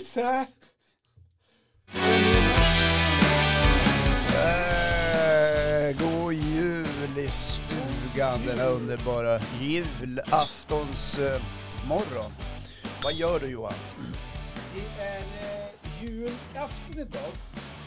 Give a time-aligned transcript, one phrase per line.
[0.00, 0.46] isär.
[4.60, 11.42] Eh, god jul i stugan denna underbara julaftons eh,
[11.88, 12.32] morgon.
[13.02, 13.72] Vad gör du Johan?
[14.74, 17.30] Det är eh, julafton idag.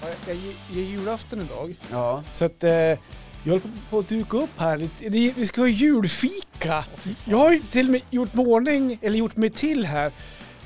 [0.02, 1.75] Ja, Jag ger- ger julafton idag.
[1.91, 2.98] Ja, Så att eh, jag
[3.45, 5.09] håller på- på att duka upp här lite.
[5.09, 6.86] Det- Vi ska ha julfika.
[7.25, 10.11] Jag har ju till och med gjort mig ordning, eller gjort mig till här.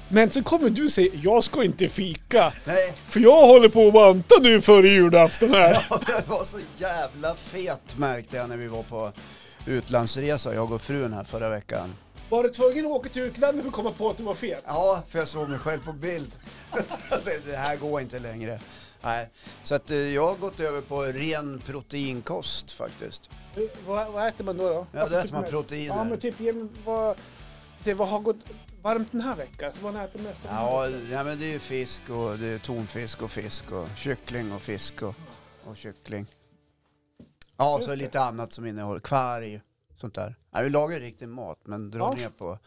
[0.10, 2.54] Men så kommer du säga, jag ska inte fika.
[2.66, 5.88] nej, För jag håller på att banta nu före julafton här.
[5.90, 9.12] ja, det var så jävla fet märkte jag när vi var på
[9.66, 11.96] utlandsresa, jag och frun här förra veckan.
[12.30, 14.64] Var du tvungen att åka till utlandet för att komma på att du var fet?
[14.68, 16.36] Ja, för jag såg mig själv på bild.
[17.46, 18.60] det, här går inte längre.
[19.02, 19.30] Nej,
[19.64, 23.30] så att eh, jag har gått över på ren proteinkost faktiskt.
[23.88, 24.70] Vad, vad äter man då?
[24.70, 24.88] då?
[24.92, 25.96] Ja, då äter man med- proteiner.
[25.96, 26.36] Ja, men typ,
[26.86, 27.16] vad,
[27.82, 28.38] se, vad har gått
[28.88, 29.74] varmt den här veckan?
[29.74, 30.40] Så vad har ni ätit mest?
[30.50, 34.52] Ja, ja, men det är ju fisk och det är tonfisk och fisk och kyckling
[34.52, 35.16] och fisk och,
[35.66, 36.26] och kyckling.
[37.58, 37.98] Ja, Just så det.
[37.98, 39.62] lite annat som innehåller kvarg
[40.02, 40.36] sånt där.
[40.52, 42.14] Ja, vi lagar riktig mat men drar Ja.
[42.22, 42.60] ner på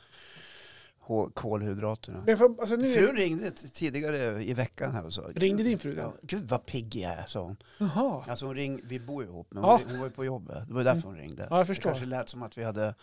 [1.34, 2.22] kolhydraterna.
[2.26, 5.94] Men för, alltså, nu Frun ringde tidigare i veckan här och sa ringde din fru
[5.98, 6.12] ja?
[6.22, 7.56] Gud vad pigg jag är, sa hon.
[7.78, 8.24] Jaha.
[8.28, 9.80] Alltså hon ring, vi bor ihop men Ja.
[9.82, 10.68] hon, hon var ju på jobbet.
[10.68, 11.46] Det var därför hon ringde.
[11.50, 11.90] Ja, jag förstår.
[11.90, 12.94] Det kanske lät som att vi hade...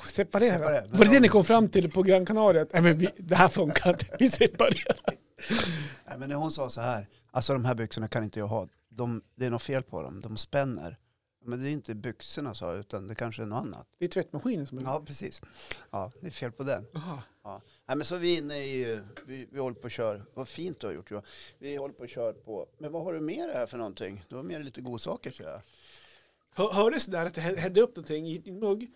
[0.00, 0.52] Separera.
[0.52, 0.86] Separera.
[0.88, 2.66] Var det det ni kom fram till på Gran Canaria?
[2.72, 4.06] Nej, men vi, det här funkar inte.
[4.18, 5.16] Vi separerar.
[6.06, 8.68] Nej, men när hon sa så här, alltså de här byxorna kan inte jag ha.
[8.88, 10.98] De, det är något fel på dem, de spänner.
[11.44, 13.86] Men det är inte byxorna sa utan det kanske är något annat.
[13.98, 14.82] Det är tvättmaskinen som är...
[14.82, 15.40] Ja, precis.
[15.90, 16.86] Ja, det är fel på den.
[17.44, 17.60] Ja.
[17.88, 20.80] Nej, men så vi är inne i, vi, vi håller på och kör, vad fint
[20.80, 21.24] du har gjort Johan.
[21.58, 24.24] Vi håller på och kör på, men vad har du med det här för någonting?
[24.28, 25.60] Du har med dig lite godsaker tror jag.
[26.54, 28.90] Hör, hördes det där att hä- hällde upp någonting i en mugg?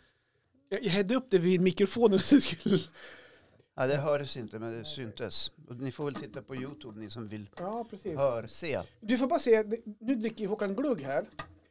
[0.69, 2.79] Jag, jag hällde upp det vid mikrofonen så skulle...
[3.75, 5.53] Ja, det hördes inte, men det syntes.
[5.69, 8.17] Och ni får väl titta på YouTube, ni som vill Ja, precis.
[8.17, 8.81] hör, se.
[9.01, 9.65] Du får bara se,
[10.01, 11.27] nu dricker Håkan glugg här.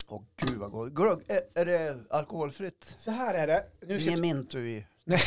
[0.08, 0.92] Åh gud vad gott.
[0.94, 2.96] Glögg, är, är det alkoholfritt?
[3.00, 3.66] Så här är det.
[3.88, 4.86] Nu ska Ingen mint och i.
[5.04, 5.20] Nej.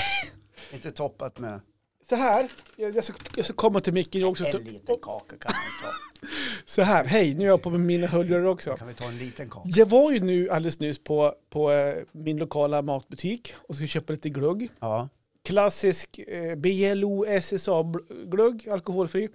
[0.72, 1.60] Inte toppat med
[2.08, 4.44] Så här, jag, jag, ska, jag ska komma till micken också.
[4.44, 5.96] en liten kaka kan man ta.
[6.66, 8.76] Så här, hej, nu är jag på med mina hörlurar också.
[8.76, 9.68] Kan vi ta en liten kaka?
[9.68, 14.12] Jag var ju nu alldeles nyss på, på eh, min lokala matbutik och skulle köpa
[14.12, 14.68] lite glugg.
[14.80, 15.08] Ja.
[15.44, 19.28] Klassisk eh, BLO SSA-glugg, alkoholfri.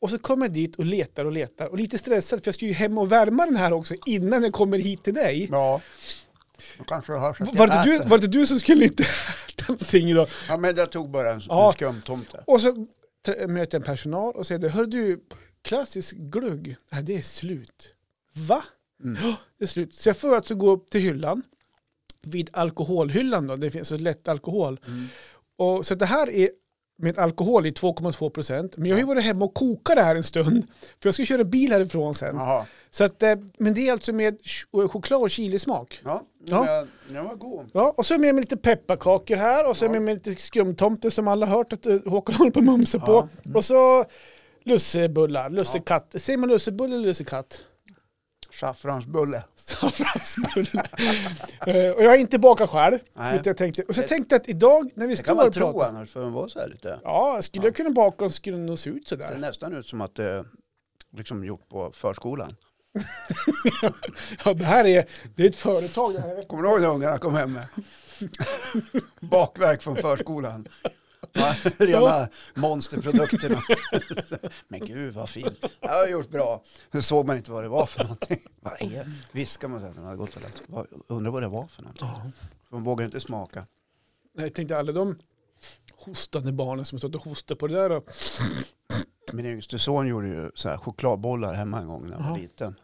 [0.00, 2.66] Och så kommer jag dit och letar och letar och lite stressad för jag ska
[2.66, 5.48] ju hem och värma den här också innan jag kommer hit till dig.
[5.52, 5.80] Ja.
[7.52, 9.04] Var det, du, var det du som skulle inte
[9.68, 10.28] någonting idag?
[10.48, 11.72] Ja men jag tog bara en, Ja.
[11.76, 12.44] skumtomte.
[12.46, 12.86] Och så
[13.48, 15.24] möter jag en personal och säger, hör du,
[15.62, 17.94] klassisk glugg, nej det är slut.
[18.32, 18.64] Va?
[19.04, 19.22] Mm.
[19.22, 19.94] Ja, det är slut.
[19.94, 21.42] Så jag får alltså gå upp till hyllan,
[22.22, 24.80] vid alkoholhyllan då, det finns så lätt alkohol.
[24.86, 25.06] Mm.
[25.56, 26.50] Och, så det här är
[26.98, 28.76] med alkohol i 2,2 procent.
[28.76, 30.66] Men jag har ju varit hemma och kokat det här en stund,
[31.02, 32.38] för jag ska köra bil härifrån sen.
[32.90, 36.00] Så att, eh, men det är alltså med ch- choklad och chilismak.
[36.04, 36.66] Ja, Ja.
[36.66, 36.84] ja.
[37.14, 37.66] den var god.
[37.72, 40.00] Ja, och så är jag med mig lite pepparkakor här och så är jag Ja.
[40.00, 42.98] med mig lite skumtomte som alla har hört att eh, Håkan håller på att mumsa
[43.00, 43.06] Ja.
[43.06, 43.28] på.
[43.58, 44.04] Och så
[44.64, 46.14] lussebullar, lussekatt.
[46.18, 47.62] Säger man lussebulle eller lussekatt?
[48.60, 49.44] Saffransbulle.
[49.56, 50.82] Saffransbulle.
[51.66, 52.98] Eh, och jag har inte bakat själv.
[53.14, 53.40] Nej.
[53.44, 55.52] Jag tänkte, och så tänkte jag att idag när vi Det kan står man och
[55.54, 55.88] tro pratar.
[55.88, 57.00] annars för den var så här lite.
[57.04, 59.86] Ja, skulle jag kunna baka den skulle den nog se ut Det ser nästan ut
[59.86, 60.44] som att det är
[61.16, 62.56] liksom gjort på förskolan.
[64.44, 65.04] Ja, det här är,
[65.36, 66.42] det är ett företag det här.
[66.48, 67.66] Kommer du ihåg när ungarna kom hem med
[69.20, 70.68] bakverk från förskolan?
[71.34, 73.62] Ja, rena monsterprodukterna.
[74.68, 75.64] Men gud vad fint.
[75.80, 76.62] Jag har gjort bra.
[76.90, 78.42] Nu såg man inte vad det var för någonting.
[78.60, 80.62] Vad är Viskar man man har gått och lagt.
[80.66, 82.08] Vad- Undrar vad det var för någonting.
[82.70, 83.66] De vågar inte smaka.
[84.38, 85.18] Jag tänkte alla de
[86.04, 87.90] hostande barnen som stått och hostat på det där.
[87.90, 88.04] Och,
[89.32, 92.74] Min yngste son gjorde ju så här chokladbollar hemma en gång när han var liten.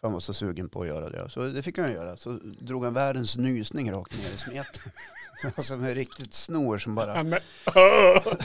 [0.00, 1.30] För han var så sugen på att göra det.
[1.30, 2.16] Så det fick han göra.
[2.16, 4.82] Så drog han världens nysning rakt ner i smeten.
[5.56, 7.32] Alltså med riktigt snor som bara men,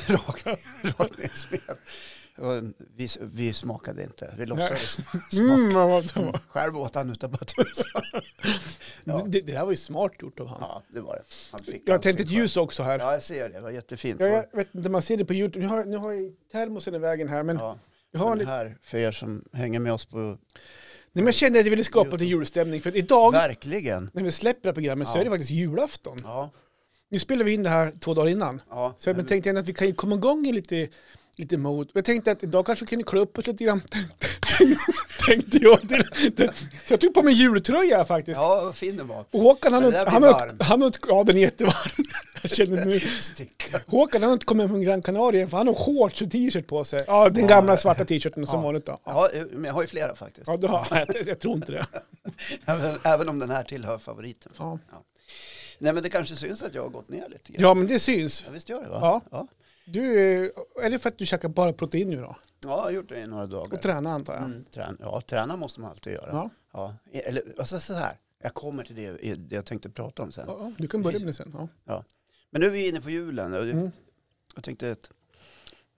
[0.08, 0.48] rakt,
[0.84, 1.78] rakt ner i smet.
[2.38, 2.64] Och
[2.96, 4.34] vi, vi smakade inte.
[4.38, 4.92] Vi låtsades
[5.30, 5.54] smaka.
[5.54, 6.40] mm, det var.
[6.48, 8.02] Själv åt han utav bara tusan.
[9.04, 9.24] Ja.
[9.28, 10.70] Det, det där var ju smart gjort av honom.
[10.70, 11.24] Ja, det var det.
[11.52, 13.00] Han fick Jag har tänt ett ljus också här.
[13.00, 13.56] Ja, jag ser det.
[13.56, 14.20] Det var jättefint.
[14.20, 15.66] Ja, jag vet inte, man ser det på YouTube.
[15.66, 17.44] Nu har, nu har jag termosen i vägen här.
[17.44, 17.78] Men, Ja,
[18.12, 20.38] jag, har den lite, här för er som hänger med oss på...
[21.14, 22.82] nej, men jag kände att jag ville skapa lite julstämning.
[22.82, 24.10] För idag, Verkligen.
[24.14, 25.22] när vi släpper det här programmet, så Ja.
[25.22, 26.22] är det faktiskt julafton.
[26.24, 26.52] Ja,
[27.10, 28.62] Nu spelar vi in det här två dagar innan.
[28.70, 28.96] ja.
[28.98, 30.88] Så jag men- tänkte ändå att vi kan ju komma igång i lite,
[31.38, 31.90] lite mode.
[31.92, 33.82] Och Jag tänkte att idag kanske vi kan klä upp oss lite grann.
[35.28, 35.82] tänkte jag.
[35.90, 36.50] Till,
[36.86, 38.38] så jag tog på mig jultröja faktiskt.
[38.38, 39.26] Ja, vad fin den var.
[39.32, 40.08] Och Håkan han, han,
[40.60, 42.06] han, har- ja den är jättevarm.
[42.42, 43.00] Jag känner.
[43.22, 43.80] Sticka.
[43.88, 46.84] Håkan han har inte kommit från Gran Canaria för han har shorts och t-shirt på
[46.86, 47.04] sig.
[47.08, 48.62] Ja, den gamla svarta t-shirten som Ja.
[48.62, 48.98] vanligt då.
[49.06, 50.48] Ja, Ja, men jag har ju flera faktiskt.
[50.48, 51.86] ja du har, jag, jag tror inte det.
[52.66, 54.52] Även, även om den här tillhör favoriten.
[54.58, 54.80] Ja.
[55.80, 57.62] Nej, men det kanske syns att jag har gått ner lite grann.
[57.64, 58.44] ja, men det syns.
[58.48, 59.00] Ja, visst gör det va?
[59.02, 59.22] Ja.
[59.32, 59.48] ja.
[59.86, 60.44] Du,
[60.82, 62.36] är det för att du käkar bara protein nu då?
[62.64, 63.74] Ja, jag har gjort det i några dagar.
[63.74, 64.44] Och tränar antar jag?
[64.44, 66.30] Mm, trän ja, träna måste man alltid göra.
[66.32, 66.50] Ja.
[66.74, 66.96] Ja.
[67.12, 70.46] Eller alltså, så här, jag kommer till det, det jag tänkte prata om sen.
[70.48, 71.70] Ja, ja, du kan börja med det sen.
[71.86, 72.04] Ja.
[72.50, 73.54] Men nu är vi inne på julen.
[73.54, 73.92] Och Mm.
[74.56, 75.10] Jag tänkte att,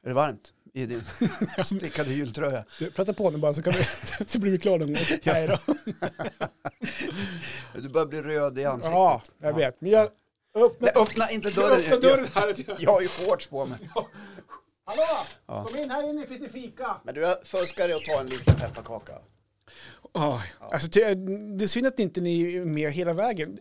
[0.04, 1.02] är det varmt i din
[1.66, 2.66] stickade jultröja?
[2.80, 3.84] Du, prata på nu bara så, kan vi,
[4.28, 5.04] så blir vi klara någon gång.
[5.24, 5.58] Nej då.
[7.82, 8.92] Du börjar bli röd i ansiktet.
[8.94, 9.82] Ja, jag vet.
[9.82, 10.10] Men jag
[10.56, 11.80] öppnar, Nej, öppna inte dörren.
[11.80, 13.78] öppna dörren här Jag, jag har ju shorts på mig.
[14.86, 15.26] Hallå!
[15.48, 15.66] Ja.
[15.66, 16.98] Kom in här inne för lite fika.
[17.04, 19.14] Men du, jag fuskar dig att ta en liten pepparkaka.
[20.14, 21.14] Oh, alltså, det,
[21.58, 23.60] det är synd att inte ni är med hela vägen.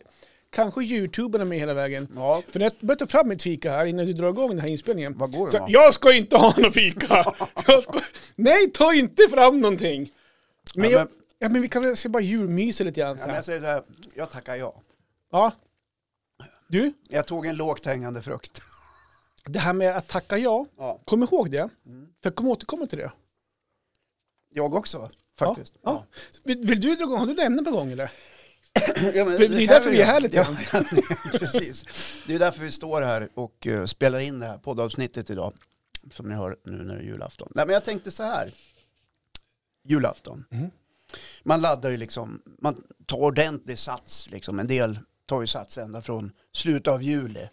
[0.49, 2.07] Kanske youtuberna är med hela vägen.
[2.15, 4.59] Ja, För när jag börjar ta fram mitt fika här innan du drar igång den
[4.59, 5.17] här inspelningen.
[5.17, 7.35] vad går det Så, jag ska inte ha någon fika!
[7.67, 7.99] Jag ska,
[8.35, 10.11] nej, ta inte fram någonting!
[10.75, 11.07] Men, Ja, jag,
[11.39, 13.17] ja, men vi kan väl bara julmysa lite grann.
[13.19, 13.83] Ja, men jag säger så här,
[14.15, 14.81] jag tackar ja.
[15.31, 15.51] Ja.
[16.67, 18.61] Du, Jag tog en lågt hängande frukt.
[19.45, 20.99] Det här med att tacka ja, Ja.
[21.05, 21.69] kom ihåg det.
[21.85, 22.05] Mm.
[22.21, 23.11] För jag kommer återkomma till det.
[24.53, 25.09] Jag också,
[25.39, 25.73] faktiskt.
[25.83, 26.05] Ja,
[26.43, 28.11] Vill, vill du dra igång, har du ämne på gång eller?
[29.13, 30.83] Ja, men Det är kan därför vi är här lite ja,
[31.39, 31.85] Precis.
[32.27, 35.53] Det är därför vi står här och eh, spelar in det här poddavsnittet idag.
[36.11, 37.51] Som ni hör nu när det är julafton.
[37.55, 38.53] Nej, men jag tänkte så här.
[39.83, 40.45] Julafton.
[40.49, 40.71] Mhm.
[41.43, 44.29] Man laddar ju liksom, man tar ordentlig sats.
[44.31, 44.59] Liksom.
[44.59, 47.47] En del tar ju sats ända från slutet av juli.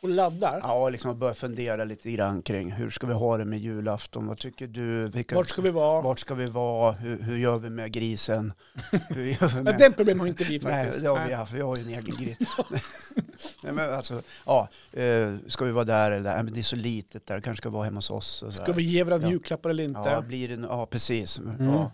[0.00, 0.60] Och laddar.
[0.62, 4.26] Ja, liksom börjar fundera lite grann kring hur ska vi ha det med julafton?
[4.26, 5.08] Vad tycker du?
[5.08, 6.02] Vilka, Vart ska vi vara?
[6.02, 6.92] vart ska vi vara?
[6.92, 8.52] Hur, hur gör vi med grisen?
[9.08, 9.78] Hur gör vi Ja, med...
[9.78, 11.04] den problem har inte vi Nej, faktiskt.
[11.04, 11.52] det har vi haft.
[11.52, 12.38] Vi har ju en egen gris.
[13.62, 16.34] Nej, men alltså, ja, eh, ska vi vara där eller där?
[16.34, 17.40] Nej, men det är så litet där.
[17.40, 18.42] Kanske ska vara hemma hos oss.
[18.42, 19.32] Och Ska vi ge varandra Ja.
[19.32, 20.00] julklappar eller inte?
[20.04, 21.38] Ja, blir det, ja precis.
[21.38, 21.66] Mm.
[21.74, 21.92] Ja.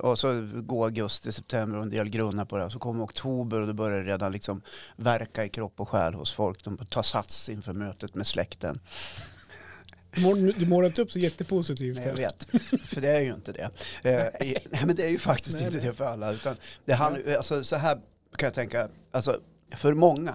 [0.00, 2.70] Och så går augusti, september och en del grunnar på det.
[2.70, 4.62] Så kommer oktober och då börjar det redan liksom
[4.96, 6.64] verka i kropp och själ hos folk.
[6.64, 8.80] De tar sats inför mötet med släkten.
[10.58, 11.96] Du målar inte upp så jättepositivt.
[11.96, 12.46] Nej, jag vet,
[12.86, 13.70] för det är ju inte det.
[14.10, 14.24] Eh,
[14.70, 15.86] nej, men det är ju faktiskt Nej, inte nej.
[15.86, 16.32] det för alla.
[16.32, 17.94] Utan det handlar, alltså, så här
[18.36, 19.40] kan jag tänka, alltså,
[19.76, 20.34] för många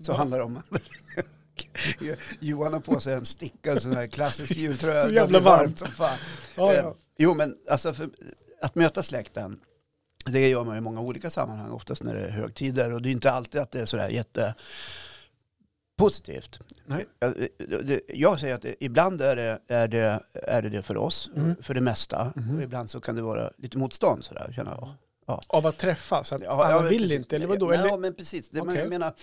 [0.00, 0.16] så Ja.
[0.16, 0.62] handlar det om
[2.40, 5.02] Johan har på sig en stickad sån här klassisk jultröja.
[5.06, 5.78] Så jävla blir varmt.
[5.78, 6.18] som fan.
[6.56, 6.94] Ja, Eh, ja.
[7.18, 8.10] Jo, men alltså för,
[8.62, 9.60] att möta släkten,
[10.26, 12.92] det gör man i många olika sammanhang, oftast när det är högtider.
[12.92, 14.54] Och det är inte alltid att det är sådär jätte
[15.98, 16.58] positivt.
[16.86, 17.06] Nej.
[17.18, 21.56] Jag, jag säger att ibland är det, är, det, är det det för oss, Mm.
[21.62, 22.32] för det mesta.
[22.36, 22.56] Mhm.
[22.56, 24.88] Och ibland så kan det vara lite motstånd sådär, känner jag.
[25.46, 27.16] Av att träffas, att Ja, alla ja, vill precis.
[27.16, 27.74] inte, eller vadå?
[27.74, 28.50] Ja, men precis.
[28.50, 28.80] Det, man, Okej.
[28.80, 29.14] jag menar,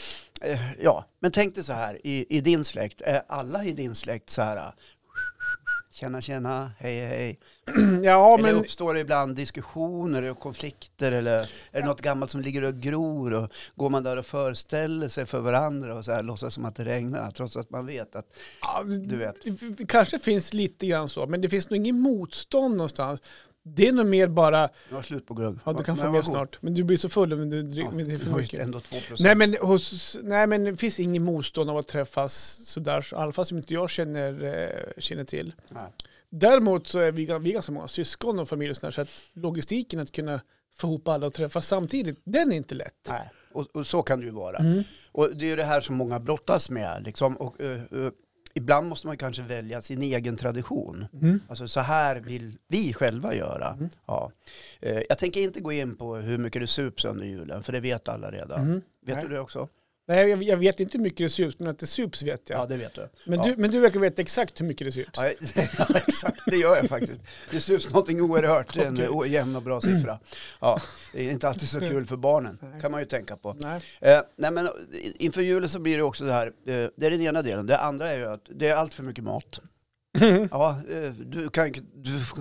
[0.42, 3.96] eh, ja, men tänk dig så här, i, i din släkt, är alla i din
[3.96, 4.74] släkt så här,
[5.98, 7.40] tjena tjena, hej hej.
[8.04, 11.40] ja, eller men uppstår det ibland diskussioner och konflikter eller
[11.72, 15.26] är det något gammalt som ligger och gror och går man där och föreställer sig
[15.26, 18.26] för varandra och så här låtsas som att det regnar trots att man vet att
[18.62, 19.36] ja, du vet.
[19.78, 23.22] det- kanske finns lite grann så, men det finns nog ingen motstånd någonstans.
[23.76, 25.56] Det är nog mer bara, jag har slut på glögg.
[25.66, 28.06] ja du kan få mer snart, men du blir så full om du dricker Ja,
[28.06, 28.60] det för mycket.
[28.62, 29.20] ändå 2 procent.
[29.20, 32.34] Nej men, hos, nej men det finns ingen motstånd av att träffas
[32.66, 35.54] sådär, så- i alla fall som inte jag känner, eh, känner till.
[35.70, 35.84] Nej.
[36.30, 40.00] Däremot så är vi, vi ganska många syskon och familj och sådär, så att logistiken
[40.00, 40.42] att kunna
[40.78, 43.08] få ihop alla och träffas samtidigt, den är inte lätt.
[43.10, 43.30] Nej.
[43.54, 44.58] Och, och så kan det ju vara.
[44.58, 44.84] Mm.
[45.12, 47.04] Och det är ju det här som många brottas med.
[47.06, 47.38] Liksom.
[47.38, 48.10] Och, eh, eh,
[48.58, 51.06] ibland måste man kanske välja sin egen tradition.
[51.22, 51.40] Mm.
[51.50, 53.74] Alltså så här vill vi själva göra.
[53.74, 53.90] Mm.
[54.06, 54.32] Ja.
[54.80, 57.80] Eh, jag tänker inte gå in på hur mycket det sups under julen, för det
[57.80, 58.62] vet alla redan.
[58.62, 58.82] Mm.
[59.06, 59.26] Vet Nej.
[59.26, 59.68] du det också?
[60.10, 62.60] Nej, jag, jag vet inte hur mycket det sups, men att det sups vet jag.
[62.60, 63.10] Ja, det vet du.
[63.26, 63.46] men, ja.
[63.46, 65.10] du men du verkar veta exakt hur mycket det sups.
[65.16, 65.32] Ja,
[65.78, 66.40] ja, exakt.
[66.46, 67.22] Det gör jag faktiskt.
[67.52, 69.10] Det sups någonting oerhört, en Okej.
[69.10, 70.20] o- jämn och bra siffra.
[70.60, 70.80] Ja,
[71.14, 73.54] det är inte alltid så kul för barnen, kan man ju tänka på.
[73.60, 73.82] Nej.
[74.02, 74.70] Eh, nej men
[75.16, 76.52] inför julen så blir det också det här, eh,
[76.96, 77.66] det är den ena delen.
[77.68, 79.60] Det andra är ju att det är allt för mycket mat.
[80.52, 81.72] Ja, eh, du kan,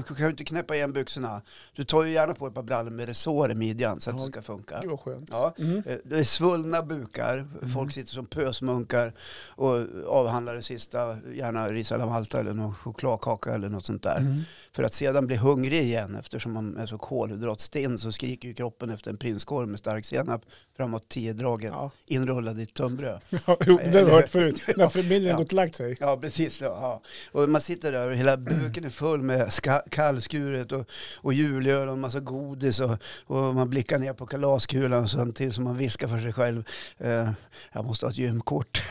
[0.09, 1.43] du kan ju inte knäppa igen byxorna.
[1.75, 4.25] Du tar ju gärna på ett par brallor med resår i midjan så att Ja.
[4.27, 4.79] det ska funka.
[4.81, 5.29] Gud vad skönt.
[5.33, 5.83] Ja, Mm.
[5.87, 9.13] eh, det är svullna bukar, folk sitter som pösmunkar
[9.51, 9.77] och
[10.09, 14.19] avhandlar det sista, gärna ris alla Malta eller någon chokladkaka eller något sånt där.
[14.19, 14.41] Mm.
[14.77, 18.91] För att sedan bli hungrig igen eftersom man är så kolhydratstinn så skriker ju kroppen
[18.91, 20.43] efter en prinskorv med stark senap
[20.77, 21.91] framåt tiodraget Ja.
[22.07, 23.21] inrullad i ett tunnbröd.
[23.47, 24.63] Ja, jo, det har jag hört förut.
[24.77, 25.33] När familjen Ja.
[25.33, 25.97] har gått och lagt sig.
[26.01, 26.61] Ja, precis.
[26.61, 27.03] Ja.
[27.33, 29.53] Och man sitter där och hela buken är full med
[29.91, 35.09] kallskuret och, och julöl och en massa godis och, och man blickar ner på kalaskulan
[35.09, 36.65] samtidigt som man viskar för sig själv.
[36.99, 37.31] Eh,
[37.73, 38.83] jag måste ha ett gymkort.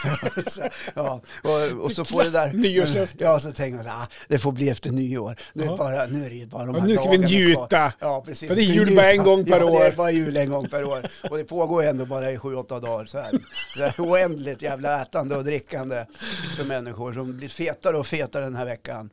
[0.46, 0.62] så,
[0.94, 2.52] ja, och, och så får det där...
[2.52, 3.24] Nyårslöfte.
[3.24, 5.27] Ja, så tänker man så, ah, det får bli efter nyår.
[5.52, 5.72] Nu, Ja.
[5.72, 7.26] är, bara, nu är det ju bara de Ja, här nu ska vi kvar.
[7.28, 7.92] njuta.
[7.98, 8.48] Ja, precis.
[8.48, 9.80] Ja, det är jul bara en gång per ja, år.
[9.80, 11.08] det är bara jul en gång per år.
[11.30, 13.04] Och det pågår ändå bara i sju, åtta dagar.
[13.04, 13.30] Så här.
[13.76, 16.04] Så här oändligt jävla ätande och drickande
[16.56, 19.10] för människor som blir fetare och fetare den här veckan.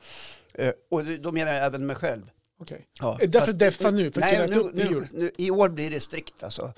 [0.53, 2.21] Eh, och då menar jag även mig själv.
[2.61, 2.85] Okej.
[2.99, 4.11] Ja, Är det därför deffa nu?
[4.11, 6.73] För nej, nu, nu, nu, I år blir det strikt alltså.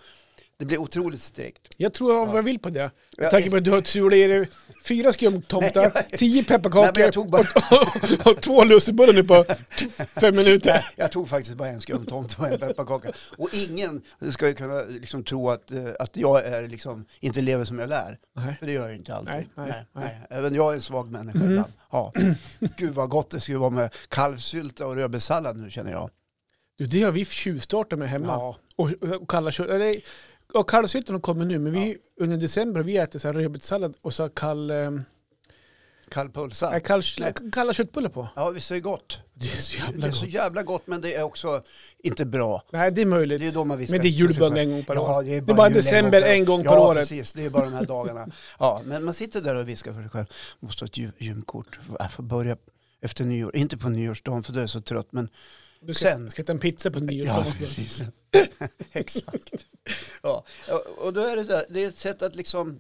[0.60, 1.74] Det blir otroligt strikt.
[1.78, 2.92] Jag tror jag vad jag vill på det.
[3.18, 4.50] Med tanke på att du har sulat i dig
[4.86, 7.42] fyra skumtomtar, Nej, tio Nej, pepparkakor bara-
[8.26, 9.46] och, och två lussebullar nu på
[10.22, 10.86] fem minuter.
[10.96, 13.10] Jag tog faktiskt bara en skumtomte och en pepparkaka.
[13.38, 17.66] Och ingen ska ju kunna liksom tro att, eh, att jag är liksom, inte lever
[17.66, 18.18] som jag lär.
[18.36, 18.56] Nej.
[18.60, 19.34] För det gör jag inte alltid.
[19.34, 20.40] Nej, Nej, nej, nej, nej.
[20.40, 21.52] Även jag är en svag människa Mm.
[21.52, 21.74] ibland.
[21.92, 22.14] Ja.
[22.78, 26.10] Gud vad gott det skulle vara med kalvsylta och rödbetssallad nu känner jag.
[26.78, 28.28] Du, det har vi tjuvstartat med hemma.
[28.28, 28.90] Ja, Och,
[29.22, 29.52] och kalla.
[29.60, 29.96] Eller,
[30.54, 34.14] och kallsyltan har kommit nu, men vi, under december vi ätit så här rödbetssallad och
[34.14, 34.92] så kall, eh,
[36.10, 36.72] kallpulsar.
[36.72, 37.02] nej, kall,
[37.52, 38.28] kalla köttbullar på.
[38.36, 39.20] Ja, visst är det gott.
[39.34, 40.34] Det är så Det jävla är så gott.
[40.34, 41.64] jävla gott men det är också
[42.04, 42.64] inte bra.
[42.72, 43.40] Nej, det är möjligt.
[43.42, 44.58] Det är då man viskar men det är till sig julbön själv.
[44.70, 45.24] en gång per år.
[45.24, 46.34] det är Det bara, är bara jul december per år.
[46.34, 47.02] en gång per ja, året.
[47.10, 47.34] precis.
[47.34, 48.28] Det är bara de här dagarna.
[48.60, 50.26] Ja, men man sitter där och viskar för sig själv.
[50.60, 51.80] Måste ha ett gy- gymkort.
[52.00, 52.58] Jag får börja
[53.02, 53.56] efter nyår.
[53.56, 55.08] Inte på nyårsdagen för då är jag så trött.
[55.10, 55.30] Men
[55.80, 56.32] Du ska, Sen.
[56.32, 57.54] ska äta en pizza på ja, nyårsdagen.
[57.60, 58.02] precis.
[58.92, 59.54] Exakt.
[60.22, 60.44] Ja,
[60.98, 61.66] och då är det där.
[61.70, 62.80] Det är ett sätt att liksom.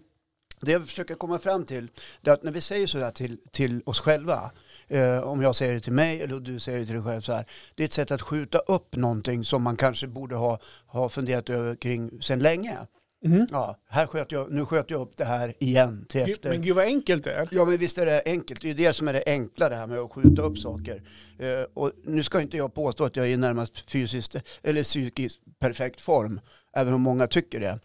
[0.62, 1.88] Det jag försöker komma fram till.
[2.22, 4.51] Det är att när vi säger sådär till, till oss själva.
[4.88, 7.34] Eh, om jag säger det till mig eller du säger det till dig själv så
[7.34, 7.46] här.
[7.75, 11.50] Det är ett sätt att skjuta upp någonting som man kanske borde ha, ha funderat
[11.50, 12.77] över kring sedan länge.
[13.25, 13.47] Mhm.
[13.51, 16.50] Ja, här sköt jag, nu sköt jag upp det här igen till Gud, efter.
[16.50, 17.47] Men gud vad enkelt det är.
[17.51, 19.75] Ja men visst är det enkelt, det är ju det som är det enkla det
[19.75, 21.01] här med att skjuta upp saker.
[21.39, 25.39] Eh, och nu ska inte jag påstå att jag är i närmast fysiskt eller psykiskt
[25.59, 26.39] perfekt form,
[26.75, 27.79] även om många tycker det.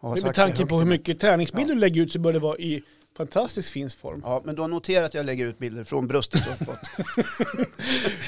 [0.00, 2.82] Men med tanke på hur mycket träningsbilder du lägger ut så bör det vara i
[3.16, 4.20] fantastiskt fin form.
[4.24, 6.78] Ja, men du har noterat att jag lägger ut bilder från bröstet uppåt.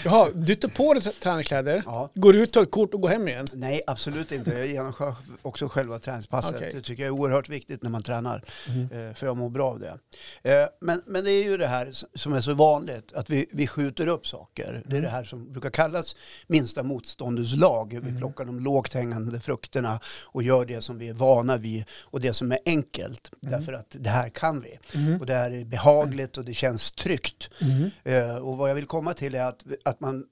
[0.04, 2.10] Jaha, du tar på dig träningskläder, Ja.
[2.14, 3.46] går ut, tar ett kort och går hem igen.
[3.52, 4.50] Nej, absolut inte.
[4.50, 6.56] Jag genomför också själva träningspasset.
[6.56, 6.70] Okej.
[6.74, 8.42] Det tycker jag är oerhört viktigt när man tränar.
[8.68, 9.08] Mhm.
[9.08, 9.98] Eh, För jag mår bra av det.
[10.42, 13.66] Eh, Men, men det är ju det här som är så vanligt, att vi, vi
[13.66, 14.82] skjuter upp saker.
[14.86, 18.00] Det är det här som brukar kallas minsta motståndets lag.
[18.02, 22.20] Vi plockar de lågt hängande frukterna och gör det som vi är vana vid och
[22.20, 23.30] det som är enkelt.
[23.40, 24.73] Därför att det här kan vi.
[24.94, 25.20] Mhm.
[25.20, 27.48] Och det här är behagligt och det känns tryggt.
[27.60, 27.90] Mhm.
[28.04, 30.24] Eh, Och vad jag vill komma till är att, att man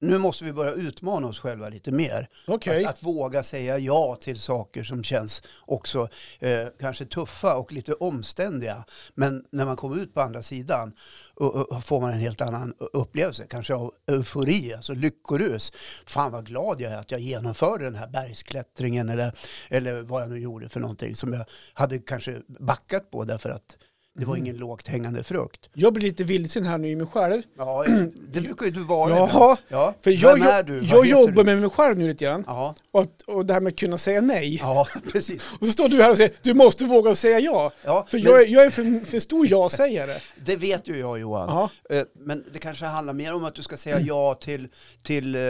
[0.00, 2.28] nu måste vi börja utmana oss själva lite mer.
[2.46, 2.84] Okej.
[2.84, 7.92] Att, att våga säga ja till saker som känns också eh, kanske tuffa och lite
[7.92, 8.84] omständiga.
[9.14, 10.92] Men när man kommer ut på andra sidan
[11.34, 15.72] och, och får man en helt annan upplevelse, kanske av eufori, alltså lyckorus.
[16.06, 19.32] Fan vad glad jag är att jag genomförde den här bergsklättringen eller,
[19.68, 23.76] eller vad jag nu gjorde för någonting som jag hade kanske backat på därför att
[24.18, 25.68] det var ingen lågt hängande frukt.
[25.74, 27.42] Jag blir lite vilsen här nu i mig själv.
[27.58, 27.84] Ja,
[28.32, 29.10] det brukar ju du vara.
[29.16, 30.80] Jaha, Ja, för jag, vem är du?
[30.80, 31.44] Vad jag heter jobbar du?
[31.44, 32.44] med mig själv nu lite grann.
[32.46, 34.56] Ja, Och, och det här med att kunna säga nej.
[34.62, 35.50] ja, precis.
[35.60, 37.72] Och så står du här och säger du måste våga säga ja.
[37.84, 40.16] Ja, För men jag är, jag är för, för stor ja-sägare.
[40.44, 41.48] Det vet ju jag Johan.
[41.88, 41.96] Ja.
[41.96, 44.68] Eh, Men det kanske handlar mer om att du ska säga ja till,
[45.02, 45.40] till eh,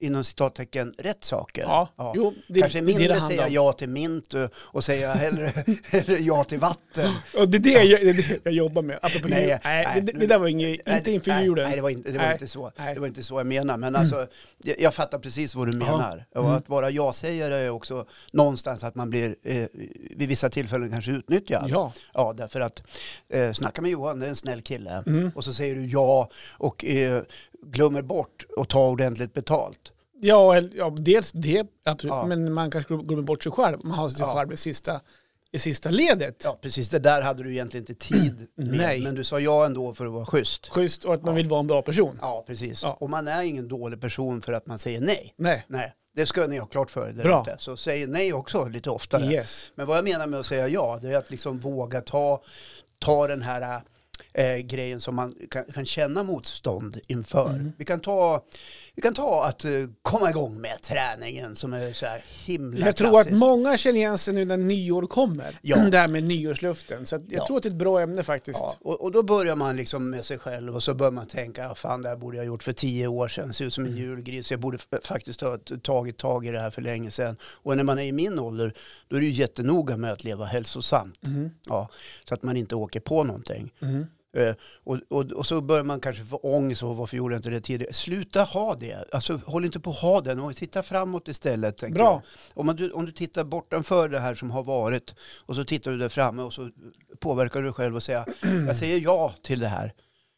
[0.00, 1.62] inom citattecken, rätt saker.
[1.62, 4.34] Ja, jo, det, kanske mindre det, det säga ja till mint
[4.72, 5.52] och, säga hellre,
[5.84, 7.12] hellre ja till vatten.
[7.36, 8.98] Och det är det jag, det är jag jobbar med.
[9.02, 9.58] Apropå Nej.
[9.64, 11.64] Nej, nej, det, det där var inget, Nej, inte inför nej, julen.
[11.64, 12.72] Nej, det var inte, det var inte så.
[12.94, 13.76] Det var inte så jag menar.
[13.76, 14.26] Men alltså,
[14.58, 15.78] jag, jag fattar precis vad du Ja.
[15.78, 16.26] menar.
[16.34, 19.66] Och att vara ja-sägare är också någonstans att man blir eh,
[20.16, 21.66] vid vissa tillfällen kanske utnyttjad.
[21.70, 21.92] Ja.
[22.14, 22.82] Ja, därför att
[23.28, 25.02] eh, snacka med Johan, det är en snäll kille.
[25.06, 25.30] Mm.
[25.34, 27.22] Och så säger du ja och eh,
[27.62, 29.89] glömmer bort att ta ordentligt betalt.
[30.20, 32.12] Ja, eller- ja, dels det, absolut.
[32.12, 32.26] Ja.
[32.26, 33.78] Men man kanske glömmer bort sig själv.
[33.82, 34.34] Man har sig Ja.
[34.34, 35.00] själv i sista,
[35.52, 36.42] i sista ledet.
[36.44, 36.88] Ja, precis.
[36.88, 38.66] Det där hade du egentligen inte tid med.
[38.78, 39.00] Nej.
[39.00, 40.68] Men du sa ja ändå för att vara schysst.
[40.68, 42.18] Schysst och att man vill vara en bra person.
[42.22, 42.84] Ja, precis.
[42.84, 45.34] Och man är ingen dålig person för att man säger nej.
[45.36, 45.64] Nej.
[45.68, 47.44] Nej, det ska ni ha klart för er Bra.
[47.48, 47.56] ute.
[47.58, 49.26] Så säg nej också lite oftare.
[49.26, 49.64] Yes.
[49.74, 52.42] Men vad jag menar med att säga ja, det är att liksom våga ta,
[52.98, 53.82] ta den här
[54.34, 57.48] eh, grejen som man kan, kan känna motstånd inför.
[57.48, 57.72] Mm.
[57.78, 58.42] Vi, kan ta,
[58.94, 59.70] vi kan ta att eh,
[60.02, 64.18] komma igång med träningen som är så här himla Jag tror att många känner igen
[64.18, 65.58] sig nu när nyår kommer.
[65.62, 65.76] Ja.
[65.90, 67.06] Det här med nyårsluften.
[67.06, 67.46] Så jag Ja.
[67.46, 68.58] tror att det är ett bra ämne faktiskt.
[68.62, 71.70] Ja, och, och då börjar man liksom med sig själv och så börjar man tänka,
[71.70, 73.84] "Ah, fan det här borde jag ha gjort för tio år sedan, ser ut som
[73.84, 74.02] en Mm.
[74.02, 77.36] julgris, jag borde faktiskt ha tagit tag i det här för länge sedan.
[77.62, 78.74] Och när man är i min ålder,
[79.08, 81.50] då är det ju jättenoga med att leva hälsosamt, Mm.
[81.68, 81.88] ja,
[82.28, 83.72] så att man inte åker på någonting.
[83.82, 84.06] Mm.
[84.36, 87.50] Eh, och, och, och så börjar man kanske få ångest och varför gjorde jag inte
[87.50, 87.92] det tidigare?
[87.92, 91.90] Sluta ha det, alltså håll inte på att ha den och titta framåt istället.
[91.90, 92.22] Bra.
[92.54, 95.14] Om, man, du, om du tittar bortanför det här som har varit
[95.46, 96.70] och så tittar du där framme och så
[97.18, 98.24] påverkar du dig själv och säger
[98.66, 99.92] jag säger ja till det här.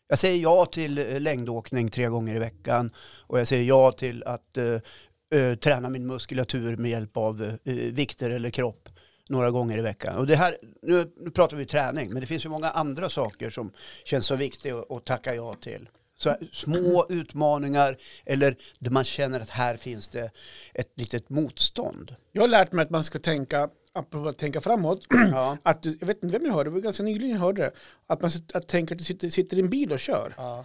[0.09, 2.91] Jag säger ja till eh, längdåkning tre gånger i veckan
[3.27, 7.75] och jag säger ja till att eh, eh, träna min muskulatur med hjälp av eh,
[7.75, 8.89] vikter eller kropp
[9.33, 10.19] några gånger i veckan.
[10.19, 13.51] Och det här, nu, nu pratar vi träning, men det finns ju många andra saker
[13.51, 13.73] som
[14.05, 15.89] känns så viktiga att, tacka ja till.
[16.19, 20.31] Så små utmaningar eller där man känner att här finns det
[20.75, 22.15] ett litet motstånd.
[22.33, 25.01] Jag har lärt mig att man ska tänka, apropå att tänka framåt,
[25.33, 25.57] Ja.
[25.63, 27.73] att du, jag vet inte vem jag hörde, det var ganska nyligen jag hörde det,
[28.07, 30.35] att man att tänka att du sitter, sitter i en bil och kör.
[30.37, 30.65] Ja.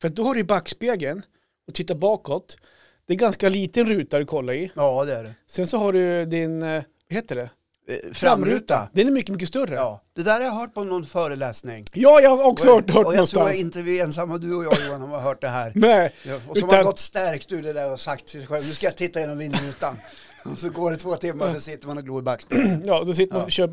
[0.00, 1.22] För då har du backspegeln
[1.68, 2.56] och tittar bakåt.
[3.06, 4.70] Det är ganska liten ruta du kollar i.
[4.74, 5.34] ja, det är det.
[5.46, 7.50] Sen så har du din, eh, vad heter det?
[7.88, 8.88] Eh, Framruta.
[8.92, 9.74] Den är mycket, mycket större.
[9.74, 11.84] Ja, Ja, det där har jag hört på någon föreläsning.
[11.92, 13.56] jag har också hört, hört och jag tror någonstans.
[13.56, 15.72] inte vi är ensamma, du och jag Johan har hört det här.
[15.74, 18.40] Nej, Ja, och så har Utan- man gått stärkt ur det där och sagt till
[18.40, 19.96] sig själv, nu ska jag titta genom vindrutan.
[20.44, 22.82] Och så går det två timmar och så sitter man och glor i backspegeln.
[22.86, 23.70] ja, då sitter man och kör,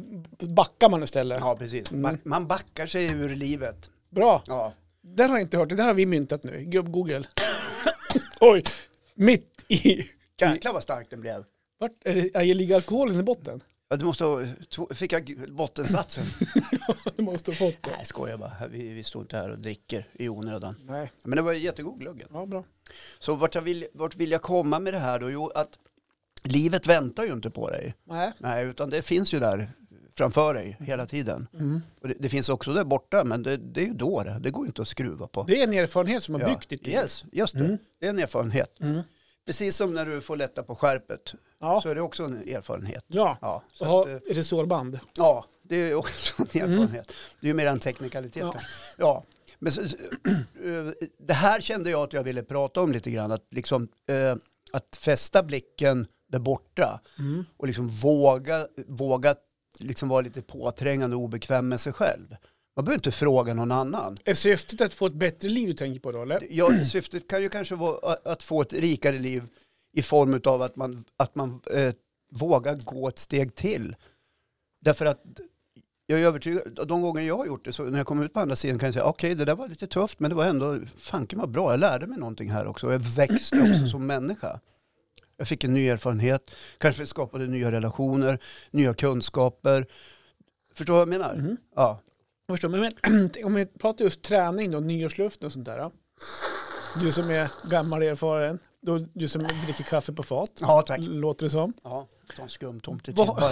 [0.48, 1.38] backar man istället.
[1.42, 1.92] Ja, precis.
[1.92, 3.90] Man, man backar sig ur livet.
[4.12, 4.44] Bra.
[4.48, 4.74] Ja.
[5.02, 6.64] Den har jag inte hört, det där har vi myntat nu.
[6.64, 7.24] Gubb Google.
[8.40, 8.64] Oj,
[9.16, 10.04] mitt i...
[10.42, 11.44] Jäklar vad stark den blev.
[11.80, 13.62] Vart är det, är det ligger alkoholen i botten?
[13.90, 14.46] Ja, du måste ha,
[14.96, 16.24] fick jag bottensatsen?
[17.18, 17.90] Du måste ha fått det.
[17.98, 18.52] Nej, skojar bara.
[18.72, 20.76] Vi, vi står inte här och dricker i onödan.
[20.84, 22.28] Nej, Men det var jättegod glöggen.
[22.34, 22.64] ja bra.
[23.20, 25.30] Så vart, jag vill, vart vill jag komma med det här då?
[25.30, 25.70] Jo, att
[26.44, 27.96] livet väntar ju inte på dig.
[28.04, 28.32] Nej.
[28.38, 29.72] Nej, utan det finns ju där
[30.18, 31.48] framför dig hela tiden.
[31.54, 31.82] Mm.
[32.02, 34.40] Det, det finns också där borta, men det, det är ju då det.
[34.42, 35.44] Det går inte att skruva på.
[35.44, 36.96] Det är en erfarenhet som har Ja, byggt ditt liv.
[36.96, 37.66] Yes, just det.
[37.66, 37.78] Mm.
[38.00, 38.82] Det är en erfarenhet.
[38.82, 39.02] Mm.
[39.46, 41.34] Precis som när du får lätta på skärpet
[41.66, 43.04] Ja, så är det också en erfarenhet.
[43.08, 43.38] ja.
[43.42, 45.00] Ja, så ha att, eh, resårband.
[45.18, 47.08] ja det är också en erfarenhet.
[47.42, 48.42] Det är ju mer en teknikalitet.
[48.44, 48.56] Ja.
[48.98, 49.24] Ja.
[49.60, 49.90] Men så, eh,
[51.28, 53.32] det här kände jag att jag ville prata om lite grann.
[53.32, 54.36] Att, liksom, eh,
[54.72, 57.46] att fästa blicken där borta Mm.
[57.58, 59.36] och liksom våga, våga
[59.80, 62.36] liksom vara lite påträngande och obekväm med sig själv.
[62.76, 64.18] Man behöver inte fråga någon annan.
[64.26, 66.48] Är syftet att få ett bättre liv du tänker på då eller?
[66.50, 69.44] Ja, syftet kan ju kanske vara att få ett rikare liv
[69.96, 71.94] i form av att man, att man eh,
[72.32, 73.96] vågar gå ett steg till.
[74.82, 75.24] Därför att
[76.08, 78.40] jag är övertygad, de gånger jag har gjort det, så när jag kommer ut på
[78.40, 80.80] andra sidan kan jag säga okej, det där var lite tufft, men det var ändå,
[80.98, 82.92] fanken var bra, jag lärde mig någonting här också.
[82.92, 84.60] Jag växte också som människa.
[85.38, 88.40] Jag fick en ny erfarenhet, kanske skapade nya relationer,
[88.72, 89.88] nya kunskaper.
[90.74, 91.36] Förstår du vad jag menar?
[91.36, 91.58] Mhm.
[91.76, 92.00] Ja.
[92.48, 95.92] Jag förstår, men, men om vi pratar just träning då, nyårsluften och sånt där.
[97.02, 101.00] Du som är gammal erfaren, då, du som dricker kaffe på fat, ja, tack.
[101.02, 101.74] låter det som.
[101.84, 103.52] Ja, ta en skumtomte till bara.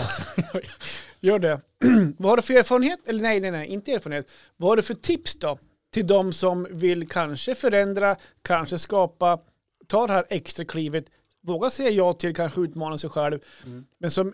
[1.19, 1.61] Gör det.
[2.17, 3.07] Vad har du för erfarenhet?
[3.07, 4.31] Eller nej, nej, nej, inte erfarenhet.
[4.57, 5.57] Vad har du för tips då?
[5.93, 9.39] Till de som vill kanske förändra, kanske skapa,
[9.87, 11.05] ta det här extra klivet,
[11.41, 13.39] våga säga ja till, kanske utmana sig själv.
[13.65, 13.85] Mm.
[13.99, 14.33] Men som,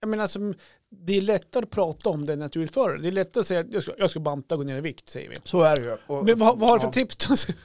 [0.00, 0.54] jag menar som,
[0.90, 3.02] det är lättare att prata om det än att utföra det.
[3.02, 4.80] Det är lättare att säga att jag ska, jag ska banta och gå ner i
[4.80, 5.36] vikt, säger vi.
[5.44, 5.96] Så är det ju.
[6.06, 6.92] Och- Men vad, vad har du för ja.
[6.92, 7.46] tips.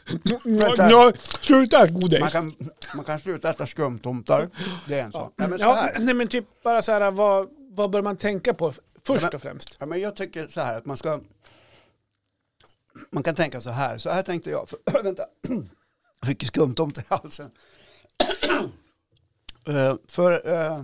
[0.89, 2.19] Ja, sluta äta godis.
[2.19, 2.56] Man kan,
[2.96, 4.50] man kan sluta äta skumtomtar.
[4.88, 5.34] Det är en sak.
[5.38, 8.54] Nej, men så Ja, nej men typ bara så här, vad, vad bör man tänka
[8.54, 9.76] på först men- och främst?
[9.80, 11.19] Ja, men jag tycker så här att man ska...
[13.12, 13.98] Man kan tänka så här.
[13.98, 14.69] Så här tänkte jag.
[14.69, 15.24] För, vänta.
[16.19, 17.52] Jag fick skumtomte i halsen.
[19.67, 20.84] Eh, för, uh,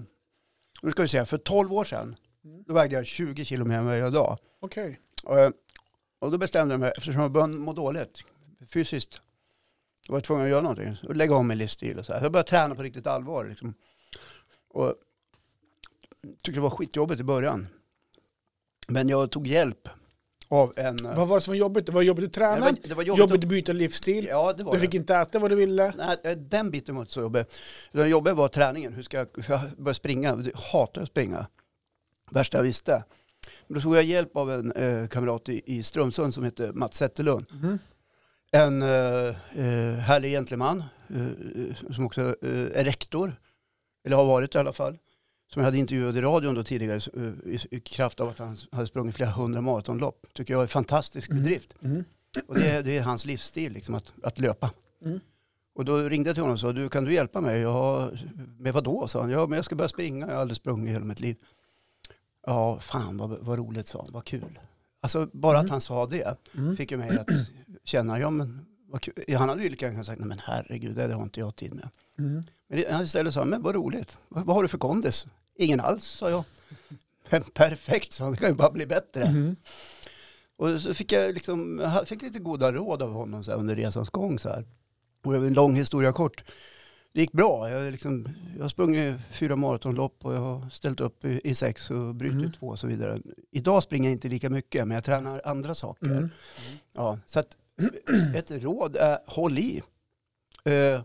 [0.81, 3.85] nu ska vi se, för 12 år sedan då vägde jag 20 kilo mer än
[3.85, 4.37] vad jag gör idag.
[4.59, 4.99] Okej.
[5.29, 5.49] Eh,
[6.19, 8.23] och då bestämde jag mig, eftersom jag började må dåligt
[8.67, 9.21] fysiskt,
[10.07, 10.97] då var jag tvungen att göra någonting.
[11.07, 12.21] Och lägga om min livsstil och så här.
[12.21, 13.45] Jag började träna på riktigt allvar.
[13.45, 13.73] Liksom.
[14.69, 14.95] Och
[16.21, 17.67] tyckte det var skitjobbigt i början.
[18.87, 19.89] Men jag tog hjälp
[20.51, 21.05] av en...
[21.05, 21.85] eh, Vad var det som var jobbigt?
[21.85, 23.19] Det var jobbigt att det träna, var, det var jobbigt.
[23.19, 24.81] jobbigt att- byta livsstil, Ja, det var du det.
[24.85, 25.93] fick inte äta vad du ville.
[25.97, 27.45] Nej, eh, den biten var inte så jobbig.
[27.91, 28.93] Det jobbiga var träningen.
[28.93, 30.29] Hur ska jag, för jag började springa.
[30.53, 31.47] Jag hatar att springa.
[32.31, 33.03] Värsta jag visste.
[33.67, 36.97] Men då tog jag hjälp av en eh, kamrat i, i Strömsund som heter Mats
[36.97, 37.45] Zetterlund.
[37.51, 37.79] Mhm.
[38.51, 43.35] En eh, eh, härlig gentleman eh, som också är rektor.
[44.05, 44.97] Eller har varit i alla fall.
[45.53, 47.01] Som jag hade intervjuat i radion då tidigare
[47.45, 50.25] eh, i, kraft av att han hade sprungit flera hundra maratonlopp.
[50.33, 51.43] Tycker jag är en fantastisk Mm.
[51.43, 51.73] bedrift.
[51.81, 52.03] Mm.
[52.47, 54.71] Och det, är- det är hans livsstil, liksom, att, att löpa.
[55.05, 55.19] Mm.
[55.75, 57.59] Och då ringde jag till honom och sa, du kan du hjälpa mig?
[57.61, 58.11] Ja,
[58.59, 59.07] med vad då?
[59.07, 59.29] sa han.
[59.29, 61.35] Ja, men jag ska börja springa, jag har aldrig sprungit i hela mitt liv.
[62.45, 64.59] Ja, fan vad, vad roligt sa han, vad kul.
[65.01, 65.65] Alltså bara Mm.
[65.65, 66.77] att han sa det Mm.
[66.77, 67.27] fick ju mig att
[67.83, 69.13] känna, ja men vad kul.
[69.37, 71.89] Han hade ju lika gärna sagt, nej men herregud, det har inte jag tid med.
[72.19, 72.43] Mm.
[72.69, 75.27] Men han istället sa, men vad roligt, vad, vad har du för kondis?
[75.59, 76.43] Ingen alls, sa jag.
[77.29, 79.23] Men perfekt, sa han, det kan ju bara bli bättre.
[79.23, 79.55] Mm.
[80.57, 83.75] Och så fick jag liksom, jag fick lite goda råd av honom så här, under
[83.75, 84.39] resans gång.
[84.39, 84.65] Så här.
[85.23, 86.43] Och en lång historia kort.
[87.13, 87.69] Det gick bra.
[87.69, 91.89] Jag, liksom, jag har sprungit fyra maratonlopp och jag har ställt upp i, i sex
[91.89, 92.51] och brutit Mm.
[92.51, 93.19] två och så vidare.
[93.51, 96.05] Idag springer jag inte lika mycket men jag tränar andra saker.
[96.05, 96.29] Mm.
[96.93, 97.57] Ja, så att
[98.35, 99.81] ett råd är håll i.
[100.63, 101.01] Eh,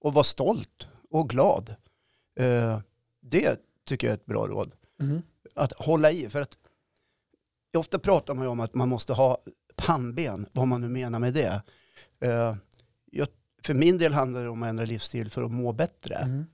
[0.00, 1.74] och var stolt och glad.
[2.40, 2.78] Eh,
[3.20, 3.60] det
[3.90, 4.72] tycker jag är ett bra råd
[5.02, 5.22] Mm.
[5.54, 6.28] att hålla i.
[6.28, 6.56] För att
[7.76, 9.38] ofta pratar man ju om att man måste ha
[9.76, 11.62] pannben, vad man nu menar med det.
[12.20, 12.56] Eh,
[13.12, 13.28] jag,
[13.62, 16.14] för min del handlar det om att ändra livsstil för att må bättre.
[16.14, 16.44] Mm.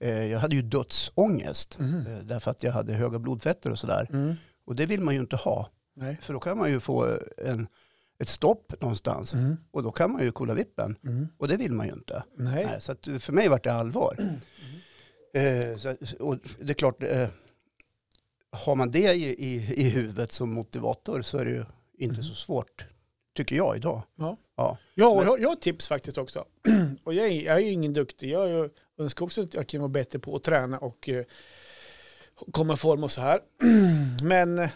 [0.00, 2.06] Eh, jag hade ju dödsångest Mm.
[2.06, 4.06] eh, därför att jag hade höga blodfetter och sådär.
[4.12, 4.34] Mm.
[4.64, 5.70] Och det vill man ju inte ha.
[5.96, 6.18] Nej.
[6.22, 7.66] För då kan man ju få en,
[8.18, 9.34] ett stopp någonstans
[9.70, 10.96] och då kan man ju kolla vippen.
[11.38, 12.24] Och det vill man ju inte.
[12.36, 12.64] Nej.
[12.66, 14.38] Nej, så att för mig var det allvar.
[15.34, 17.28] Eh, så, och det är klart, eh,
[18.50, 21.64] har man det i, i, i huvudet som motivator så är det ju
[21.98, 22.22] inte Mm.
[22.24, 22.84] så svårt,
[23.36, 24.02] tycker jag idag.
[24.16, 24.36] Ja.
[24.56, 24.78] Ja.
[24.94, 26.44] Ja, Men- jag, jag har tips faktiskt också.
[27.04, 28.30] och jag är, jag är ju ingen duktig.
[28.30, 31.24] Jag önskar också att jag kan vara bättre på att träna och eh,
[32.52, 33.40] komma i form och så här.
[34.24, 34.70] Men eh,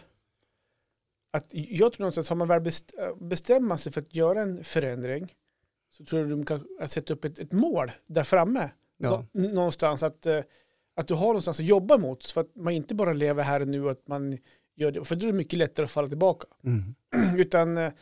[1.32, 5.34] att jag tror någonstans, har man väl best, bestämmer sig för att göra en förändring
[5.90, 8.70] så tror jag du kan att sätta upp ett, ett mål där framme.
[8.98, 9.26] Ja.
[9.32, 10.40] Nå- Någonstans att, eh,
[10.96, 12.22] att du har någonstans att jobba mot.
[12.22, 14.38] Så att man inte bara lever här och nu och att man
[14.76, 15.04] gör det.
[15.04, 16.46] För då är det mycket lättare att falla tillbaka.
[16.64, 16.94] Mm.
[17.40, 17.92] Utan eh,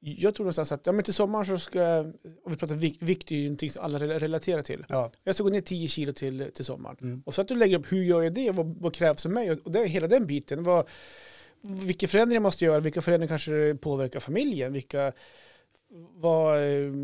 [0.00, 2.06] jag tror någonstans att ja, men till sommaren så ska jag,
[2.44, 4.84] om vi pratar vikt, vikt är ju någonting som alla rela- relaterar till.
[4.88, 5.12] Ja.
[5.24, 6.96] Jag ska gå ner 10 kilo till, till sommaren.
[7.00, 7.22] Mm.
[7.26, 9.50] Och så att du lägger upp hur gör jag det, vad, vad krävs av mig
[9.50, 10.62] och, och det, hela den biten.
[10.62, 10.88] Vad,
[11.60, 15.12] vilka förändringar måste jag göra, vilka förändringar kanske påverkar familjen, vilka,
[16.14, 16.58] vad,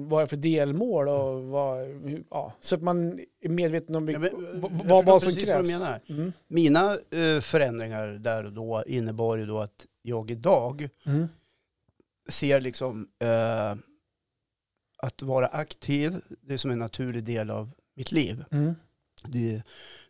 [0.09, 1.89] vad är för delmål och vad,
[2.31, 5.49] ja, så att man är medveten om Ja, vil, men, jag vad, vad, som precis
[5.49, 5.69] vad du krävs.
[5.69, 6.01] menar.
[6.09, 6.33] Mm.
[6.49, 11.27] Mina eh, förändringar där och då innebar ju då att jag idag Mm.
[12.29, 13.75] ser liksom eh,
[15.03, 18.45] att vara aktiv, det är som en naturlig del av mitt liv.
[18.51, 18.75] Mm.
[19.25, 19.63] Det,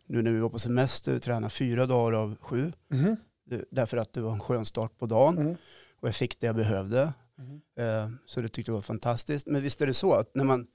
[0.05, 2.71] nu när vi var på semester, tränade fyra dagar av sju.
[2.93, 3.15] Mm.
[3.45, 5.55] Det- Därför att det var en skön start på dagen Mm.
[5.99, 7.13] och jag fick det jag behövde.
[7.41, 7.61] Mm.
[7.79, 9.47] Eh, Så det tyckte jag var fantastiskt.
[9.47, 10.67] Men visst är det så att när man,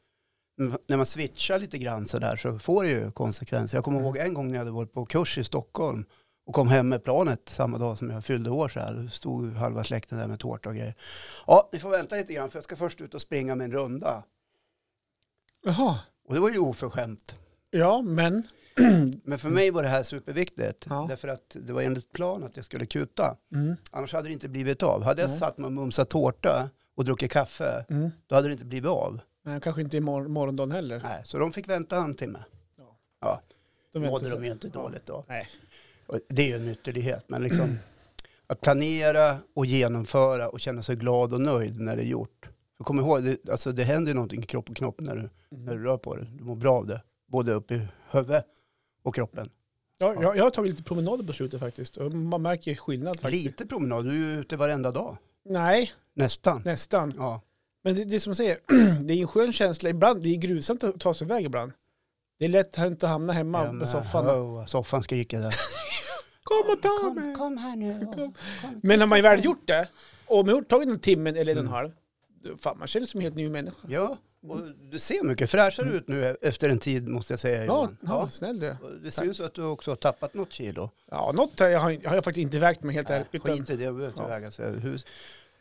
[0.89, 3.77] när man switchar lite grann så där så får det ju konsekvenser.
[3.77, 4.07] Jag kommer Mm.
[4.07, 6.05] ihåg en gång när jag hade varit på kurs i Stockholm
[6.47, 8.95] och kom hem med planet samma dag som jag fyllde år så här.
[8.95, 10.95] Då stod halva släkten där med tårta och grejer.
[11.47, 14.25] Ja, ni får vänta lite grann för jag ska först ut och springa en runda.
[15.65, 15.99] Jaha,
[16.29, 17.35] Och det var ju oförskämt.
[17.71, 18.43] ja men.
[19.25, 20.87] Men för mig var det här superviktigt.
[20.91, 21.07] Ja.
[21.09, 23.37] Därför att det var enligt plan att jag skulle kuta.
[23.53, 23.77] Mm.
[23.91, 25.03] Annars hade det inte blivit av.
[25.03, 25.39] Hade jag Nej.
[25.39, 28.11] satt mig och mumsat tårta och druckit kaffe, Mm.
[28.27, 29.21] då hade det inte blivit av.
[29.45, 31.01] Nej, kanske inte i mor- morgondagen heller.
[31.05, 32.39] Nej, så de fick vänta en timme.
[33.93, 34.39] De vet Mådde inte.
[34.39, 35.25] de ju inte dåligt då.
[35.29, 35.49] Nej.
[36.07, 37.79] Och Det är ju en ytterlighet, men liksom
[38.47, 42.47] att planera och genomföra och känna sig glad och nöjd när det är gjort.
[42.77, 45.31] För kom ihåg, det, alltså det händer ju någonting i kropp och knopp när du,
[45.57, 46.25] när du rör på det.
[46.39, 48.47] Du mår bra av det, både upp i huvudet
[49.07, 49.51] och kroppen.
[49.99, 51.99] Ja, jag, jag har tagit lite promenader på slutet faktiskt.
[52.13, 53.45] Man märker skillnad faktiskt.
[53.45, 55.17] Lite promenad, du är ute varenda dag.
[55.45, 56.63] Nej, Nästan.
[56.65, 57.13] nästan.
[57.17, 57.41] Ja.
[57.85, 58.59] Men det, det är som jag säger,
[59.05, 59.89] det är en skön känsla.
[59.91, 61.73] Ibland, det är grusamt att ta sig iväg ibland.
[62.39, 64.27] Det är lätt att inte hamna hemma Ja, på soffan.
[64.27, 65.55] oh, soffan skriker där.
[66.43, 67.35] Kom och ta mig!
[67.35, 68.07] kom här nu.
[68.15, 68.35] Kom.
[68.83, 69.89] Men när man väl gjort det,
[70.27, 71.73] och man har tagit en timme eller en och en Mm.
[71.73, 71.91] halv,
[72.59, 73.79] fan man känner sig som en helt ny människa.
[73.89, 74.17] Ja,
[74.51, 77.59] och du ser mycket fräschare ut nu efter en tid måste jag säga.
[77.65, 77.97] Ja, Johan.
[78.01, 78.77] ja, snäll du.
[79.03, 80.91] Det ser ut som att du också har tappat något kilo.
[81.11, 83.43] Ja, något har jag, har jag faktiskt inte vägt mig helt ärligt.
[83.43, 84.29] Skit i det, jag behöver inte Ja.
[84.29, 84.81] väga sig.
[84.81, 85.03] Hur-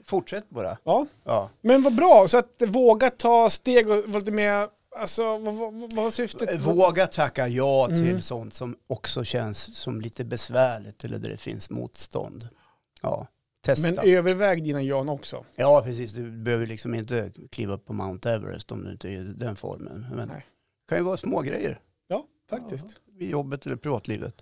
[0.06, 0.78] Fortsätt bara.
[0.84, 1.50] ja, Ja.
[1.62, 2.28] men vad bra.
[2.28, 4.68] Så att våga ta steg och vara lite mer,
[4.98, 6.62] alltså vad, vad, vad syftet?
[6.62, 8.22] Våga tacka ja till Mm.
[8.22, 12.48] sånt som också känns som lite besvärligt eller där det finns motstånd.
[13.02, 13.28] Ja,
[13.66, 13.88] testa.
[13.92, 15.46] Men överväg dina Jan också.
[15.56, 16.12] Ja, precis.
[16.14, 19.56] Du behöver liksom inte kliva upp på Mount Everest om du inte är i den
[19.56, 20.06] formen.
[20.16, 20.38] Men Nej.
[20.38, 22.86] det kan ju vara små grejer Ja, faktiskt.
[23.20, 24.42] i jobbet eller privatlivet.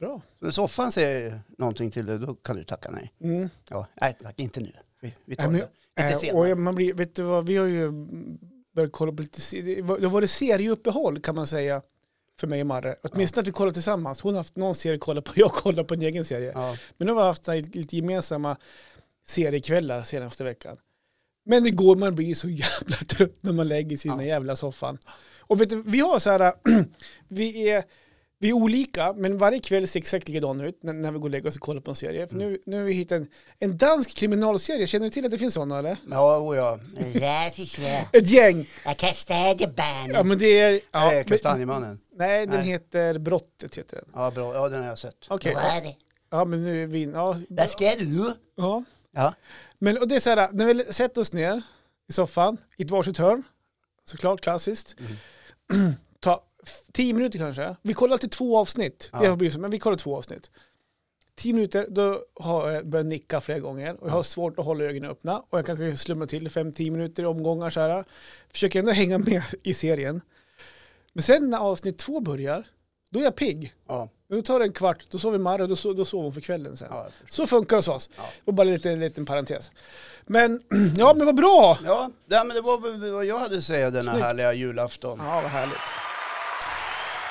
[0.00, 0.20] Bra.
[0.38, 3.12] Så när soffan säger någonting till dig, då kan du tacka nej.
[3.20, 3.48] Mm.
[3.68, 4.72] Ja, nej tack, inte nu.
[5.00, 6.52] Vi, vi tar Nej, men- det lite senare.
[6.52, 7.92] och man blir, vet du vad, vi har ju
[8.74, 11.82] börjat kolla på lite, det var det serieuppehåll kan man säga.
[12.40, 12.96] För mig och Marre.
[13.02, 14.20] Åtminstone att vi kollar tillsammans.
[14.20, 16.52] Hon har haft någon serie att kolla på, jag kollar på en egen serie.
[16.54, 16.76] Ja.
[16.96, 18.56] Men nu har vi haft här lite gemensamma
[19.26, 20.76] seriekvällar senaste veckan.
[21.46, 24.26] Men det går, man blir så jävla trött när man lägger sig i den Ja.
[24.26, 24.98] jävla soffan.
[25.40, 26.52] Och vet du, vi har så här,
[27.28, 27.84] vi är,
[28.44, 31.30] vi är olika, men varje kväll ser exakt likadan ut när, när vi går och
[31.30, 32.26] lägger oss och kollar på en serie.
[32.26, 32.58] För nu, mm.
[32.66, 33.28] nu har vi hittat en,
[33.58, 35.96] en dansk kriminalserie, känner du till att det finns sådana eller?
[36.10, 36.78] Ja, o ja.
[38.12, 38.68] Ett gäng.
[38.84, 40.10] Jag kastade barn.
[40.12, 40.80] Ja, men det är...
[40.92, 42.00] Ja, är Kastanjemannen?
[42.16, 42.66] Nej, den nej.
[42.66, 43.78] heter Brottet.
[43.78, 44.06] Heter den.
[44.14, 44.54] Ja, bra.
[44.54, 45.26] ja, den har jag sett.
[45.28, 45.52] Okej.
[45.54, 45.94] Okay.
[46.30, 47.04] Ja, men nu är vi...
[47.14, 47.36] Ja.
[47.48, 48.18] Vad ska du?
[48.24, 48.34] Ja.
[48.56, 48.84] ja.
[49.12, 49.34] ja.
[49.78, 51.62] Men och det är så här, när vi sätter oss ner
[52.08, 53.42] i soffan, i ett varsitt hörn,
[54.04, 54.96] såklart klassiskt.
[55.70, 55.92] Mm.
[56.92, 57.76] 10 minuter kanske.
[57.82, 59.08] Vi kollar alltid två avsnitt.
[59.12, 59.18] Ja.
[59.20, 60.50] Det har blivit så, men vi kollar två avsnitt.
[61.36, 64.84] 10 minuter, då har jag börjat nicka flera gånger och jag har svårt att hålla
[64.84, 68.04] ögonen öppna och jag kanske slumrar till 5-10 minuter i omgångar så här.
[68.52, 70.20] Försöker ändå hänga med i serien.
[71.12, 72.64] Men sen när avsnitt två börjar,
[73.10, 73.72] då är jag pigg.
[73.88, 74.08] Ja.
[74.28, 76.76] Nu tar det en kvart, då sover Marre och då, då sover hon för kvällen
[76.76, 76.88] sen.
[76.90, 78.10] Ja, så funkar det hos oss.
[78.16, 78.22] Ja.
[78.44, 79.70] Och bara lite liten parentes.
[80.26, 80.60] Men,
[80.96, 81.78] ja men vad bra!
[81.84, 84.24] Ja, det, men det var vad jag hade att säga denna Snyggt.
[84.26, 85.18] härliga julafton.
[85.22, 85.78] Ja, vad härligt.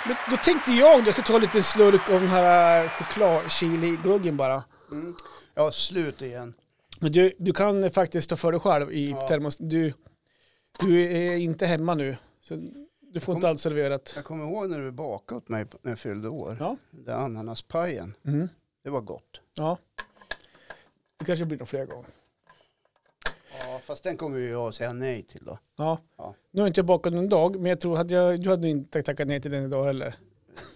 [0.07, 4.63] Men då tänkte jag att jag skulle ta lite slurk av den här choklad-chili-gluggen bara.
[4.91, 5.15] Mm.
[5.55, 6.53] Ja, slut igen.
[6.99, 9.27] Men du, du kan faktiskt ta för dig själv i Ja.
[9.27, 9.57] termos.
[9.57, 9.93] Du,
[10.79, 12.17] du är inte hemma nu.
[12.41, 12.55] Så
[13.01, 14.13] du får inte Kom- allt serverat.
[14.15, 16.57] Jag kommer ihåg när du bakade åt mig när jag fyllde år.
[16.59, 16.75] Ja.
[16.91, 18.13] Den ananaspajen.
[18.27, 18.49] Mm.
[18.83, 19.41] Det var gott.
[19.55, 19.77] Ja.
[21.17, 22.09] Det kanske blir några fler gånger.
[23.63, 25.59] Ja, fast den kommer ju att säga nej till då.
[25.77, 25.97] Ja.
[26.17, 26.35] Ja.
[26.51, 29.01] Nu har inte jag bakat en dag, men jag tror att jag, du hade inte
[29.01, 30.15] tackat nej till den idag heller.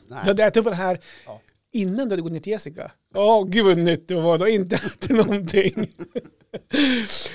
[0.07, 0.19] Nej.
[0.23, 1.41] Du hade ätit upp den här Ja.
[1.71, 2.91] innan du hade gått ner till Jessica.
[3.15, 4.37] Åh, gud vad nytt det var.
[4.37, 5.73] Du har inte ätit någonting.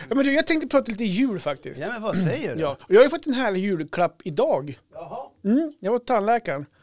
[0.09, 1.81] ja, men du, jag tänkte prata lite jul faktiskt.
[1.81, 2.61] Ja, men vad säger du?
[2.63, 4.79] Ja, och jag har ju fått en härlig julklapp idag.
[4.95, 5.27] Jaha.
[5.45, 6.67] Mm, jag var tandläkaren.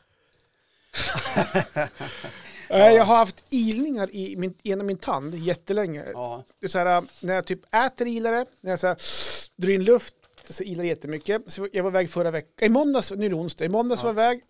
[2.70, 6.06] Eh, Jag har haft ilningar i min, ena min tand jättelänge.
[6.14, 6.44] Ja.
[6.60, 8.98] Det är så här, när jag typ äter ilar det, när jag så här,
[9.56, 10.14] drar in luft
[10.50, 11.42] så ilar det jättemycket.
[11.48, 14.12] Så jag var iväg förra veckan, i måndags, nu är det onsdag, i måndags Ja.
[14.12, 14.44] var jag iväg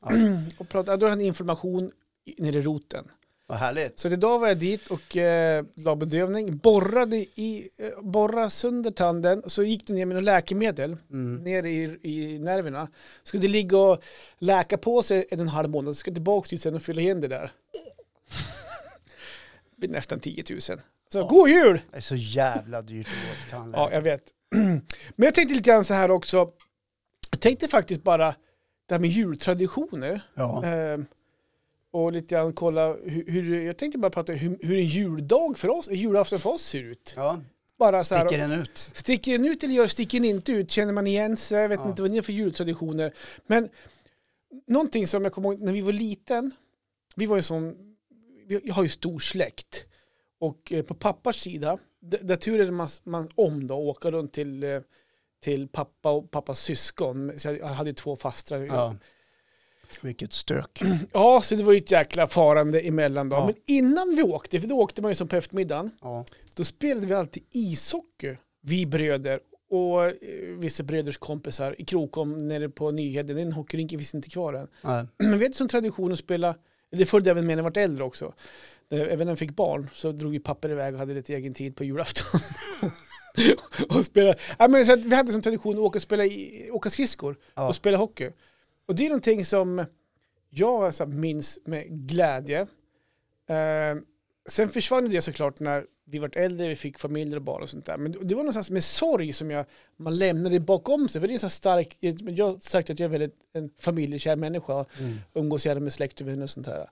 [0.58, 1.92] och pratade, då hade jag en inflammation
[2.38, 3.06] nere i roten.
[3.48, 4.00] Vad härligt.
[4.00, 9.44] Så idag var jag dit och eh, la bedövning, borrade, i, eh, borrade sönder tanden,
[9.48, 11.44] så gick det ner med något läkemedel Mm.
[11.44, 12.88] ner i, i nerverna.
[13.24, 14.04] Skulle det ligga och
[14.40, 16.82] läka på sig en och en halv månad, så ska jag tillbaka dit sen och
[16.82, 17.52] fylla igen det där.
[19.82, 20.62] Det blir nästan 10 000.
[20.62, 20.78] Så
[21.12, 21.24] Ja.
[21.28, 21.80] god jul!
[21.92, 23.90] Det är så jävla dyrt att gå till tandläkaren.
[23.92, 24.24] Ja, jag vet.
[25.16, 26.38] Men jag tänkte lite grann så här också.
[27.32, 28.36] Jag tänkte faktiskt bara
[28.88, 30.22] det här med jultraditioner.
[30.36, 30.66] Ja.
[30.66, 31.06] Ehm,
[31.92, 35.70] och lite grann kolla hur, hur jag tänkte bara prata hur, hur en juldag för
[35.70, 37.14] oss, julafton för oss ser ut.
[37.16, 37.40] ja.
[37.80, 38.78] Bara så här, Sticker den ut?
[38.78, 40.72] Sticker den ut eller gör sticker den inte ut?
[40.72, 41.62] Känner man igen sig?
[41.62, 41.90] Jag vet Ja.
[41.90, 43.14] inte vad ni har för jultraditioner.
[43.48, 43.70] Men
[44.68, 46.52] någonting som jag kommer ihåg när vi var liten.
[47.16, 47.76] Vi var ju vi-
[48.64, 49.86] jag har ju stor släkt.
[50.40, 51.78] Och eh, på pappas sida,
[52.22, 54.80] där turade man, man om då, åka runt till, eh,
[55.44, 57.40] till pappa och pappas syskon.
[57.40, 58.60] Så jag hade ju två fastrar.
[58.60, 58.96] Ja.
[60.02, 60.82] Vilket stök.
[61.14, 63.36] Ja, så det var ju ett jäkla farande emellan då.
[63.36, 63.46] Ja.
[63.46, 66.26] Men innan vi åkte, för då åkte man ju som på eftermiddagen, Ja.
[66.56, 70.14] då spelade vi alltid ishockey, vi bröder och eh,
[70.58, 73.36] vissa bröders kompisar i Krokom nere på Nyheden.
[73.36, 74.68] Den hockeyrinken finns inte kvar än.
[74.82, 75.06] Nej.
[75.18, 76.56] Men vi hade som tradition att spela,
[76.92, 78.34] det följde även med när jag var äldre också.
[78.92, 81.76] Även när jag fick barn så drog ju papper iväg och hade lite egen tid
[81.76, 82.40] på julafton.
[83.90, 86.90] och spela, ja, men så att vi hade som tradition att åka, spela i, åka
[86.90, 87.68] skridskor Ja.
[87.68, 88.30] och spela hockey.
[88.86, 89.86] Och det är någonting som
[90.50, 92.60] jag alltså minns med glädje.
[93.50, 93.96] Eh,
[94.50, 97.86] sen försvann det såklart när vi vart äldre, vi fick familjer och barn och sånt
[97.86, 97.98] där.
[97.98, 99.66] Men det var någonstans med sorg som jag,
[99.98, 101.22] man lämnade bakom sig.
[101.22, 104.86] För det är så stark, jag har sagt att jag är väldigt en familjekär människa
[105.00, 105.18] Mm.
[105.34, 106.90] umgås gärna med släkt och vänner och sånt här.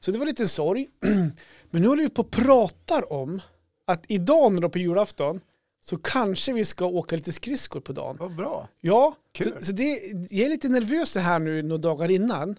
[0.00, 0.88] Så det var lite sorg.
[1.70, 3.40] Men nu håller vi på och pratar om
[3.84, 5.40] att idag när det är på julafton
[5.84, 8.16] så kanske vi ska åka lite skridskor på dagen.
[8.20, 8.68] Vad bra.
[8.80, 9.52] Ja, Kul.
[9.58, 9.84] så, så det,
[10.30, 12.56] jag är lite nervös så här nu några dagar innan.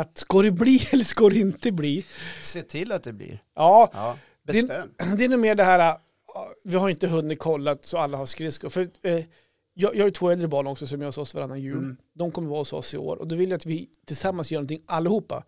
[0.00, 2.06] Att ska det bli eller ska det inte bli?
[2.42, 3.42] Se till att det blir.
[3.54, 4.18] Ja, Ja.
[4.42, 4.88] Det- Bestäm.
[5.18, 5.96] det är nog mer det här, äh,
[6.64, 8.68] vi har inte hunnit kolla så alla har skridskor.
[8.70, 9.24] För, eh,
[9.74, 11.78] jag, jag har ju två äldre barn också som är hos oss varannan jul.
[11.78, 11.96] Mm.
[12.14, 14.58] De kommer vara hos oss i år och då vill jag att vi tillsammans gör
[14.58, 15.44] någonting allihopa.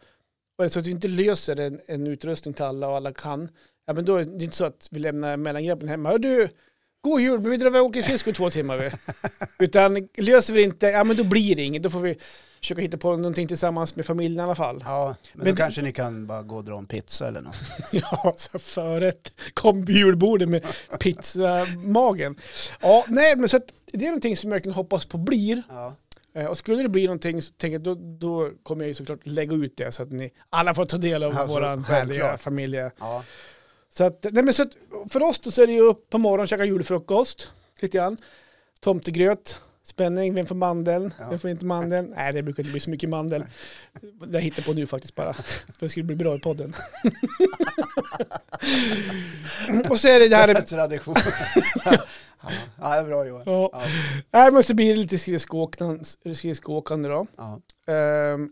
[0.58, 3.12] Och är det så att vi inte löser en, en utrustning till alla och alla
[3.12, 3.48] kan,
[3.86, 6.18] ja, men då är det inte så att vi lämnar mellangreppen hemma.
[6.18, 6.48] Du,
[7.00, 8.76] god jul, men vi drar iväg och åker skridskor två timmar.
[8.78, 8.90] Vi.
[9.64, 11.82] Utan löser vi det inte, ja men då blir det inget.
[11.82, 12.18] Då får vi
[12.60, 14.82] försöka hitta på någonting tillsammans med familjen i alla fall.
[14.86, 17.56] Ja, men, Men- då kanske ni kan bara gå och dra en pizza eller något.
[17.92, 20.64] Ja, så förrätt kom julbordet med
[21.00, 22.36] pizzamagen.
[22.80, 25.62] Ja, nej, men så att det är någonting som jag verkligen hoppas på blir.
[25.68, 25.94] Ja.
[26.34, 29.26] Eh, Och skulle det bli någonting så tänker jag, då, då kommer jag ju såklart
[29.26, 32.90] lägga ut det så att ni alla får ta del av Alltså, våran härliga familje.
[33.00, 33.22] Ja.
[33.94, 34.72] Så, att, nej men så att
[35.10, 37.48] för oss då så är det ju upp på morgonen och käka julfrukost
[37.80, 38.16] lite grann.
[38.80, 39.60] Tomtegröt,
[39.90, 41.26] spänning, vem får mandeln, Ja.
[41.31, 42.12] vem får inte mandeln?
[42.16, 43.44] Nej det brukar inte bli så mycket mandel.
[44.26, 45.33] Det jag hittar på nu faktiskt bara.
[45.33, 46.74] För det skulle bli bra i podden.
[49.90, 50.55] och så är det det här...
[50.66, 51.14] Tradition.
[51.85, 51.96] ja,
[52.79, 53.42] det är bra Johan.
[53.46, 53.70] Ja.
[53.72, 53.83] Ja.
[54.31, 55.18] Nej men så blir det lite
[56.35, 57.26] skridskoåkande då.
[57.37, 57.61] Ja.
[57.92, 58.50] Ehm,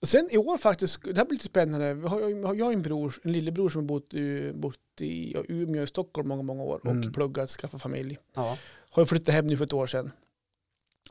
[0.00, 1.94] och sen i år faktiskt, det här blir lite spännande.
[1.94, 5.82] Vi har, jag har en bror, en lillebror som har bott i, bott i Umeå
[5.82, 7.12] och Stockholm många, många år och Mm.
[7.12, 8.18] pluggat, skaffat familj.
[8.36, 8.56] Ja.
[8.90, 10.12] Har flyttat hem nu för ett år sedan.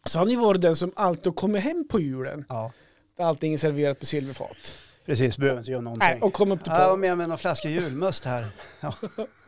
[0.07, 2.45] Så han har ju varit den som alltid kommer hem på julen.
[2.49, 2.71] ja,
[3.19, 4.57] allting är serverat på silverfat.
[5.05, 5.37] precis.
[5.37, 6.07] Behöver inte göra någonting.
[6.09, 8.45] Nej, och kom upp till Ja, jag var med med några flaskor julmust här.
[8.81, 8.93] Ja,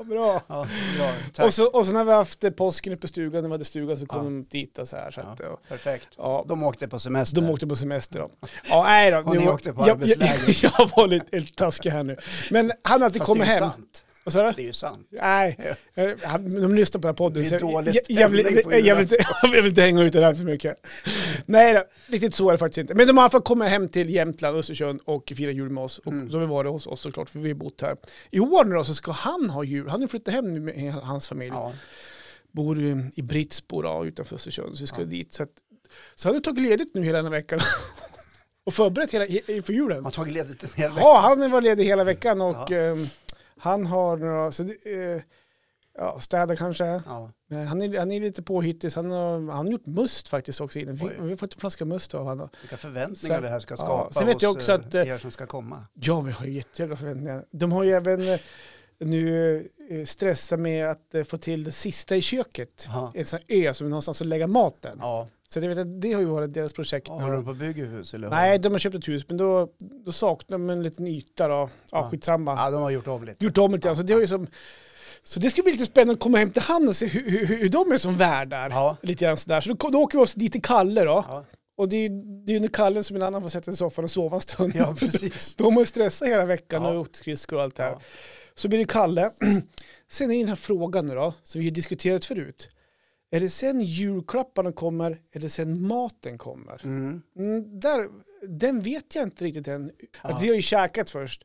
[0.05, 0.41] bra.
[0.47, 0.67] Ja,
[0.97, 1.13] bra.
[1.33, 1.45] Tack.
[1.45, 3.97] Och så, och så när vi haft påsken uppe på stugan, när vi hade stugan
[3.97, 4.23] så kom Ja.
[4.23, 5.11] de dit och så här.
[5.11, 5.59] Så att, ja.
[5.67, 6.07] Perfekt.
[6.17, 7.41] Ja, De åkte på semester.
[7.41, 8.29] De åkte på semester då.
[8.69, 9.17] Ja, nej då.
[9.17, 10.59] Och ni var- åkte på jag, jag, arbetsläger.
[10.79, 12.17] jag var lite, lite taskig här nu.
[12.51, 13.59] Men han har alltid kommit hem.
[13.59, 14.05] Sant.
[14.29, 14.53] Vad sa du?
[14.55, 15.07] Det är ju sant.
[15.11, 15.75] Nej,
[16.23, 17.43] han- de lyssnar på den här podden.
[17.43, 20.13] Det är dålig jag- jag vill- jag- jag vill inte- Jag vill inte hänga ut
[20.13, 20.75] den här för mycket.
[21.45, 22.93] Nej, riktigt så är det faktiskt inte.
[22.93, 25.83] Men de har i alla fall kommit hem till Jämtland, Östersund och firat jul med
[25.83, 25.99] oss.
[25.99, 26.29] Och Mm.
[26.31, 27.97] så har vi varit hos oss såklart, för vi har bott här.
[28.31, 29.89] I år nu då så ska han ha jul.
[29.89, 31.51] Han har flyttat hem nu med hans familj.
[31.53, 31.73] Ja.
[32.51, 32.79] Bor
[33.15, 35.05] i, Britsbo då, utanför Östersund, så vi ska Ja.
[35.05, 35.33] dit.
[35.33, 35.49] Så, att,
[36.15, 37.59] så han har tagit ledigt nu hela den här veckan.
[38.65, 39.97] och förberett hela, inför julen.
[39.97, 41.01] Man har tagit ledigt en hel vecka.
[41.01, 42.95] Ja, han var ledig hela veckan och Ja.
[43.59, 44.73] Han har några, så det,
[45.15, 45.21] eh,
[45.97, 46.85] ja, städa kanske.
[46.85, 47.31] Ja.
[47.47, 50.61] Men Han är, han är lite påhittig, så han har, han har gjort must faktiskt
[50.61, 50.95] också innan.
[50.95, 52.49] Vi, har fått en flaska must av honom.
[52.61, 55.07] Vilka förväntningar Sen- det här ska ja, skapa sen vet jag också att, eh, eh,
[55.07, 55.85] er som ska komma.
[55.93, 57.45] Ja, vi har ju jättehöga förväntningar.
[57.51, 58.39] De har ju även eh,
[58.99, 59.69] nu
[60.05, 62.85] stressat med att få till det sista i köket.
[62.87, 63.11] Ja.
[63.15, 64.97] En sån här ö som är någonstans att lägga maten.
[65.01, 65.27] Ja.
[65.49, 67.07] Så det, vet jag, det har ju varit deras projekt.
[67.07, 68.29] Ja, Har de på bygghus eller?
[68.29, 69.69] Nej, de har köpt ett hus, men då,
[70.05, 71.53] då saknar de en liten yta då.
[71.53, 72.09] Ja, Ja.
[72.11, 72.55] skitsamma.
[72.55, 73.45] Ja, de har gjort om lite.
[73.45, 73.97] gjort om lite grann.
[73.97, 74.47] Så det, har ju som,
[75.23, 77.45] så det ska bli lite spännande att komma hem till han och se hur, hur,
[77.45, 78.69] hur de är som värdar.
[78.69, 78.97] Ja.
[79.01, 79.61] Lite grann sådär.
[79.61, 81.25] Så då, då åker vi oss dit till Kalle då.
[81.27, 81.45] Ja.
[81.77, 82.09] Och det är
[82.45, 84.41] det är när Kalle som en annan får sätta sig i soffan och sova en
[84.41, 84.73] stund.
[84.75, 85.55] ja, precis.
[85.57, 86.91] De har ju stressat hela veckan Ja.
[86.93, 87.91] och åkt skridskor och allt det här.
[87.91, 87.99] Ja.
[88.55, 89.31] Så blir det Kalle.
[90.11, 92.69] Sen är den här frågan nu då, som vi har diskuterat förut.
[93.31, 96.81] Är det sen julklapparna kommer eller sen maten kommer?
[96.83, 97.21] Mm.
[97.37, 98.07] Mm, där,
[98.47, 99.85] den vet jag inte riktigt än.
[100.21, 100.39] Att Ja.
[100.41, 101.43] vi har ju käkat först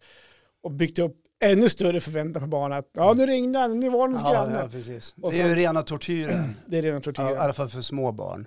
[0.62, 2.78] och byggt upp ännu större förväntan på barnen.
[2.78, 4.58] Att, ja, nu ringde han, nu var hos Ja, grannen.
[4.62, 5.14] ja, precis.
[5.22, 6.44] Och Det är ju rena tortyren.
[6.66, 7.22] Det är redan tortyr.
[7.22, 8.46] Ja, I alla fall för små barn.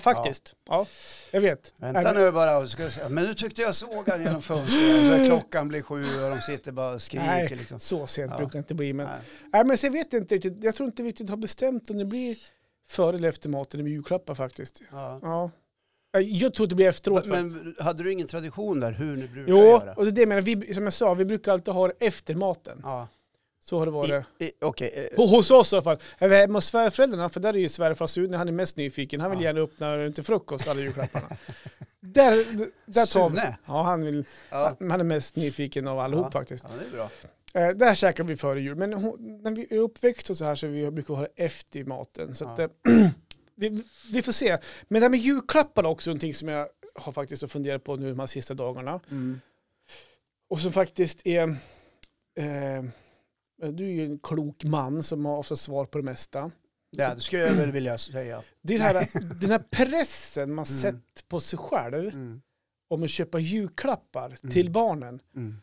[0.00, 0.54] Faktiskt.
[0.68, 0.86] Ja.
[1.30, 1.74] jag vet.
[1.76, 2.66] Vänta Nej, nu bara.
[2.68, 5.26] Ska jag säga, men nu tyckte jag såg han genom fönstret.
[5.26, 7.26] Klockan blir sju och de sitter bara och skriker.
[7.26, 7.80] Nej, Liksom.
[7.80, 8.36] så sent Ja.
[8.38, 8.92] brukar det inte bli.
[8.92, 9.16] Men, Nej.
[9.52, 10.64] nej, men så jag vet inte riktigt.
[10.64, 12.36] Jag tror inte vi riktigt har bestämt om det blir
[12.88, 14.82] före eller efter maten med julklappar faktiskt.
[14.92, 15.18] Ja.
[15.22, 15.50] Ja.
[16.20, 17.26] Jag tror att det blir efteråt.
[17.26, 17.34] faktiskt.
[17.54, 19.92] Men hade du ingen tradition där hur ni brukar Jo, göra?
[19.94, 20.42] och det är det jag menar.
[20.42, 22.80] Vi, som jag sa, vi brukar alltid ha det efter maten.
[22.82, 23.08] Ja.
[23.64, 24.24] Så har det varit.
[24.38, 25.98] I- i- Okej, eh, hos oss i alla fall.
[26.18, 29.20] Är vi hemma hos svärföräldrarna, för där är ju svärfar Sune, han är mest nyfiken.
[29.20, 29.44] Han vill Ja.
[29.44, 31.26] gärna öppna till frukost alla julklapparna.
[32.00, 32.34] där,
[32.86, 33.36] där tar vi.
[33.36, 33.56] Sune?
[33.66, 34.76] Ja, han, vill, ja.
[34.80, 36.30] han är mest nyfiken av allihop Ja.
[36.40, 36.64] faktiskt.
[36.64, 37.10] ja, det är bra.
[37.54, 38.74] Eh, där käkar vi före jul.
[38.74, 41.84] Men hon, när vi är uppväxt och så här så vi brukar ha det efter
[41.84, 42.34] maten.
[42.34, 42.64] Så att, Ja.
[42.64, 43.08] eh,
[43.56, 44.58] vi, vi får se.
[44.88, 48.18] Men det här med julklappar också någonting som jag har faktiskt funderat på nu de
[48.18, 49.00] här sista dagarna.
[49.10, 49.40] Mm.
[50.50, 51.42] Och som faktiskt är...
[52.38, 52.84] Eh,
[53.70, 56.50] du är ju en klok man som har ofta svar på det mesta.
[56.90, 58.42] Ja, det skulle jag väl vilja säga.
[58.62, 59.08] Det är här,
[59.40, 60.80] den här pressen man Mm.
[60.80, 62.42] sätter på sig själv Mm.
[62.90, 64.52] om att köpa julklappar Mm.
[64.52, 65.20] till barnen.
[65.36, 65.54] Mm.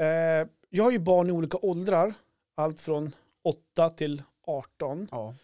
[0.00, 2.14] Eh, jag har ju barn i olika åldrar,
[2.56, 3.14] allt från
[3.44, 5.08] 8 till 18.
[5.10, 5.34] Ja.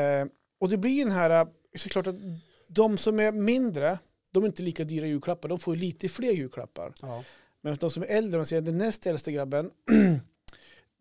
[0.00, 0.26] Eh,
[0.60, 2.16] och det blir den här, såklart att
[2.68, 3.98] de som är mindre,
[4.32, 6.92] de är inte lika dyra julklappar, de får ju lite fler julklappar.
[7.02, 7.24] Ja.
[7.60, 9.70] Men de som är äldre, man säger den näst äldsta grabben,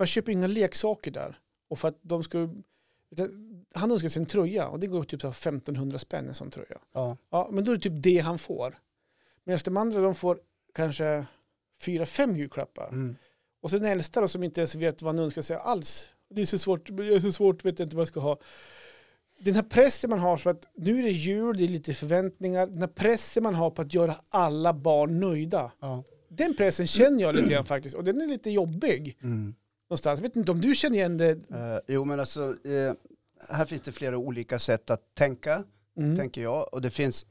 [0.01, 1.39] man köper inga leksaker där.
[1.69, 2.23] Och för att de
[3.11, 6.33] utan han önskar sig en tröja och det går typ så här 1500 spänn en
[6.33, 6.79] sån tröja.
[6.93, 7.17] Ja.
[7.29, 8.77] Ja, men då är det typ det han får.
[9.43, 10.39] Medan de andra de får
[10.73, 11.25] kanske
[11.81, 12.89] fyra, fem julklappar.
[12.89, 13.15] Mm.
[13.61, 16.09] Och så den äldsta då, som inte ens vet vad han önskar sig alls.
[16.29, 18.37] Det är så svårt, jag är så svårt, vet jag inte vad jag ska ha.
[19.39, 22.67] Den här pressen man har, så att nu är det jul, det är lite förväntningar.
[22.67, 25.71] Den här pressen man har på att göra alla barn nöjda.
[25.79, 26.03] Ja.
[26.29, 27.95] Den pressen känner jag lite grann faktiskt.
[27.95, 29.55] Och den är lite jobbig Mm.
[29.91, 30.19] Någonstans.
[30.19, 31.29] Jag vet inte om du känner igen det.
[31.31, 32.93] Eh, jo, men alltså, eh,
[33.49, 35.63] här finns det flera olika sätt att tänka,
[35.97, 36.17] Mm.
[36.17, 36.73] tänker jag.
[36.73, 37.25] Och det finns,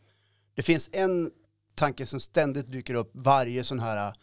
[0.55, 1.31] det finns en
[1.75, 4.15] tanke som ständigt dyker upp varje sån här eh,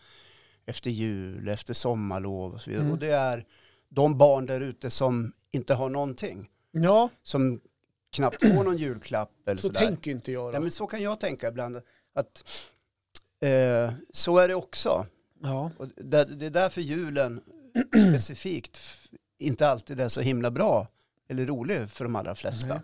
[0.66, 2.84] efter jul, efter sommarlov och så vidare.
[2.84, 2.94] Mm.
[2.94, 3.46] Och det är
[3.90, 6.50] de barn där ute som inte har någonting.
[6.72, 7.60] Ja, Som
[8.12, 9.80] knappt får någon julklapp eller Så sådär.
[9.80, 10.62] tänker ju inte jag Ja, då.
[10.62, 11.82] men så kan jag tänka ibland.
[12.14, 12.44] Att,
[13.42, 15.06] eh, så är det också.
[15.42, 15.72] Ja.
[15.78, 17.42] Och det, det är därför julen
[18.12, 18.80] specifikt
[19.40, 20.88] inte alltid är så himla bra
[21.30, 22.68] eller rolig för de allra flesta.
[22.68, 22.80] Nej.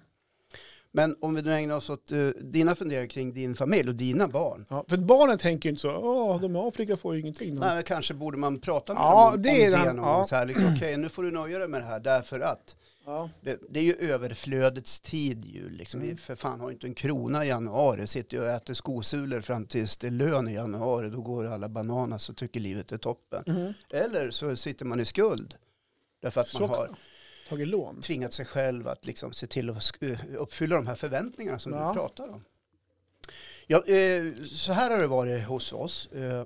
[0.96, 4.28] Men om vi nu ägnar oss åt eh, dina funderingar kring din familj och dina
[4.28, 4.66] barn.
[4.70, 7.54] Ja, för barnen tänker ju inte så, åh, de i Afrika får ju ingenting.
[7.60, 9.98] Nej, men kanske borde man prata med Ja, dem om det är om den-
[10.32, 10.44] ja.
[10.44, 12.76] liksom, Okej, nu får du nöja dig med det här därför att
[13.06, 13.30] Ja.
[13.42, 15.70] det, det är ju överflödets tid ju.
[15.70, 16.02] Liksom.
[16.02, 16.16] Mm.
[16.16, 18.08] Vi för fan har inte en krona i januari.
[18.08, 21.10] Sitter ju och äter skosulor fram tills det är lön i januari.
[21.10, 23.44] Då går alla bananas och tycker livet är toppen.
[23.48, 23.74] Mhm.
[23.90, 25.56] Eller så sitter man i skuld.
[26.22, 26.90] Därför att Så man har
[27.50, 28.02] Tagit lån.
[28.02, 31.88] tvingat sig själv att liksom se till att sk- uppfylla de här förväntningarna som Ja.
[31.88, 32.44] du pratar om.
[33.68, 36.06] Ja, eh, så här har det varit hos oss.
[36.12, 36.44] Eh,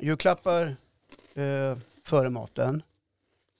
[0.00, 0.76] julklappar
[1.34, 2.82] eh, före maten,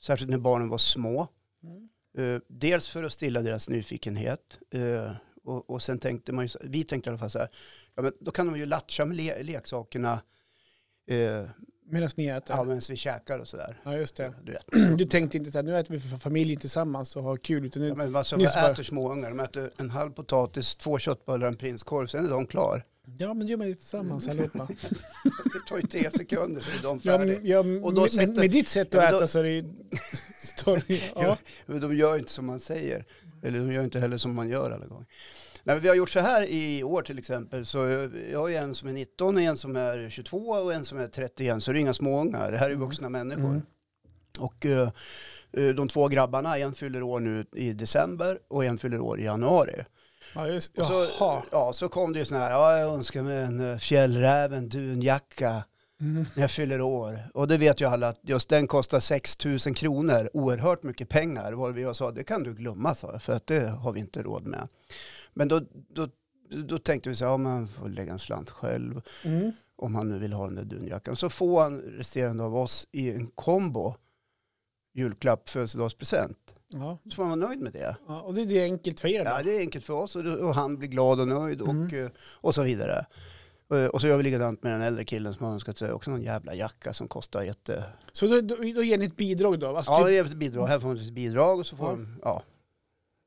[0.01, 1.29] särskilt när barnen var små.
[1.63, 1.89] Mm.
[2.19, 4.59] Eh, dels för att stilla deras nyfikenhet.
[4.71, 5.13] Eh,
[5.45, 7.49] och, och sen tänkte man ju, vi tänkte i alla fall så här,
[7.95, 10.13] ja, men då kan de ju latcha med le- leksakerna
[11.11, 11.45] eh,
[11.87, 12.55] Medan ni äter.
[12.55, 13.77] ja, Ja, medan vi käkar och sådär.
[13.99, 14.35] just det.
[14.45, 14.65] Du vet.
[14.99, 17.65] Du tänkte inte så här, nu äter vi för familjen tillsammans och har kul.
[17.67, 19.29] Utan nu, Ja, men alltså, vad äter småungar?
[19.31, 22.85] De äter en halv potatis, två köttbullar och en prinskorv, sen är de klar.
[23.19, 24.69] Ja, men gör man det tillsammans allihopa.
[25.53, 27.63] Det tar ju tre sekunder så är de Ja, färdiga.
[27.63, 29.43] men, ja, Och då med, sätter- med, ditt sätt Ja, att då- äta så är
[29.43, 29.65] det ju...
[31.15, 31.39] ja.
[31.67, 33.05] Men De gör inte som man säger.
[33.43, 35.07] Eller de gör inte heller som man gör alla gånger.
[35.65, 37.67] Nej, vi har gjort så här i år till exempel.
[37.67, 37.79] Så
[38.33, 41.07] jag har ju en som är 19, en som är 22 och en som är
[41.09, 41.63] 31.
[41.63, 42.53] Så det är inga småungar.
[42.53, 43.45] Det här är vuxna människor.
[43.49, 43.63] Mm.
[44.39, 44.91] Och eh,
[45.53, 49.25] eh, de två grabbarna, en fyller år nu i december och en fyller år i
[49.25, 49.85] januari.
[50.35, 51.43] Ja, just, Och så, jaha.
[51.51, 55.65] ja, så kom det ju sån här, ja, jag önskar mig en eh, fjällräven dunjacka
[56.01, 56.27] Mm.
[56.35, 57.31] när jag fyller år.
[57.35, 61.53] Och det vet ju alla att just den kostar 6 000 kronor, oerhört mycket pengar.
[61.53, 64.01] Var vi och sa, det kan du glömma, sa jag, för att det har vi
[64.01, 64.69] inte råd med.
[65.35, 65.61] Men då,
[65.95, 66.09] då,
[66.67, 69.53] då tänkte vi så här, ja, man får lägga en slant själv Mm.
[69.77, 71.17] om han nu vill ha den där dunjackan.
[71.17, 73.95] Så får han resterande av oss i en kombo,
[74.95, 76.55] julklapp, födelsedagspresent.
[76.73, 76.99] Ja.
[77.05, 77.97] Så får man vara nöjd med det.
[78.09, 79.31] Ja, och det är enkelt för er då?
[79.31, 82.05] Ja, det är enkelt för oss och, han blir glad och nöjd och, Mm.
[82.05, 82.11] eh,
[82.41, 83.07] och så vidare.
[83.69, 86.11] Och, och så gör vi likadant med den äldre killen som har önskat sig också
[86.11, 87.85] någon jävla jacka som kostar jätte...
[88.13, 89.77] Så då, då, då ger ni ett bidrag då?
[89.77, 90.67] Alltså, Ja, typ- det är ett bidrag.
[90.67, 91.93] Här får man ett bidrag och så får Ja.
[91.93, 92.19] de...
[92.23, 92.43] Ja.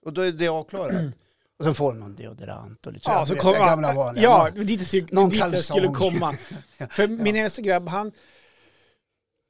[0.05, 0.91] Och då är det avklarat.
[1.59, 4.23] och sen får de någon deodorant och lite Ja, så vet, kom, det gamla vanliga.
[4.23, 5.03] ja, dit dit
[5.39, 6.33] jag skulle komma.
[6.89, 8.11] För min äldsta grabb, han...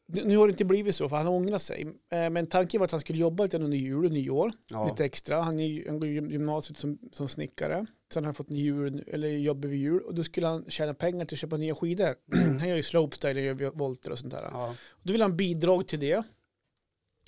[0.07, 1.81] Nu har det inte blivit så, för han ångrar sig.
[2.11, 4.51] Eh, Men tanken var att han skulle jobba lite under jul och nyår.
[4.67, 4.87] Ja.
[4.89, 5.41] Lite extra.
[5.41, 7.85] Han, är, han går gymnasiet som, som snickare.
[8.13, 10.01] Sen har han fått jul, eller jobb över jul.
[10.01, 12.15] Och då skulle han tjäna pengar till att köpa nya skidor.
[12.59, 14.49] han gör ju slopestyle, gör volter och sånt där.
[14.51, 14.75] Ja.
[15.03, 16.17] Då vill han bidrag till det.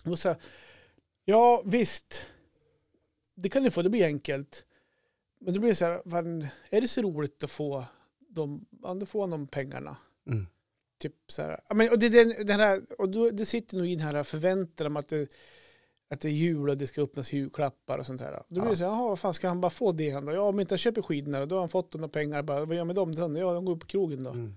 [0.03, 0.35] Och då sa
[1.25, 2.21] ja visst,
[3.35, 4.65] det kan du få, det blir enkelt.
[5.39, 6.01] Men då blir det så här,
[6.69, 7.85] är det så roligt att få
[8.29, 8.65] de,
[8.99, 9.97] då får han de pengarna.
[10.29, 10.47] Mm.
[10.99, 11.59] Typ så här.
[11.69, 14.23] Ja, men, och det, den, den här, och då, det sitter nog i den här
[14.23, 15.27] förväntan om att det,
[16.09, 18.31] att det är jul och det ska öppnas julklappar och sånt här.
[18.31, 18.69] Då blir Ja.
[18.69, 20.09] det så här, jaha, vad fan ska han bara få det?
[20.09, 20.31] Han då?
[20.33, 22.43] Ja, om inte han köper skidorna då har han fått de där pengarna.
[22.43, 23.15] Bara, vad gör jag med dem?
[23.15, 23.39] Då?
[23.39, 24.29] Ja, de går på krogen då.
[24.29, 24.53] Mm.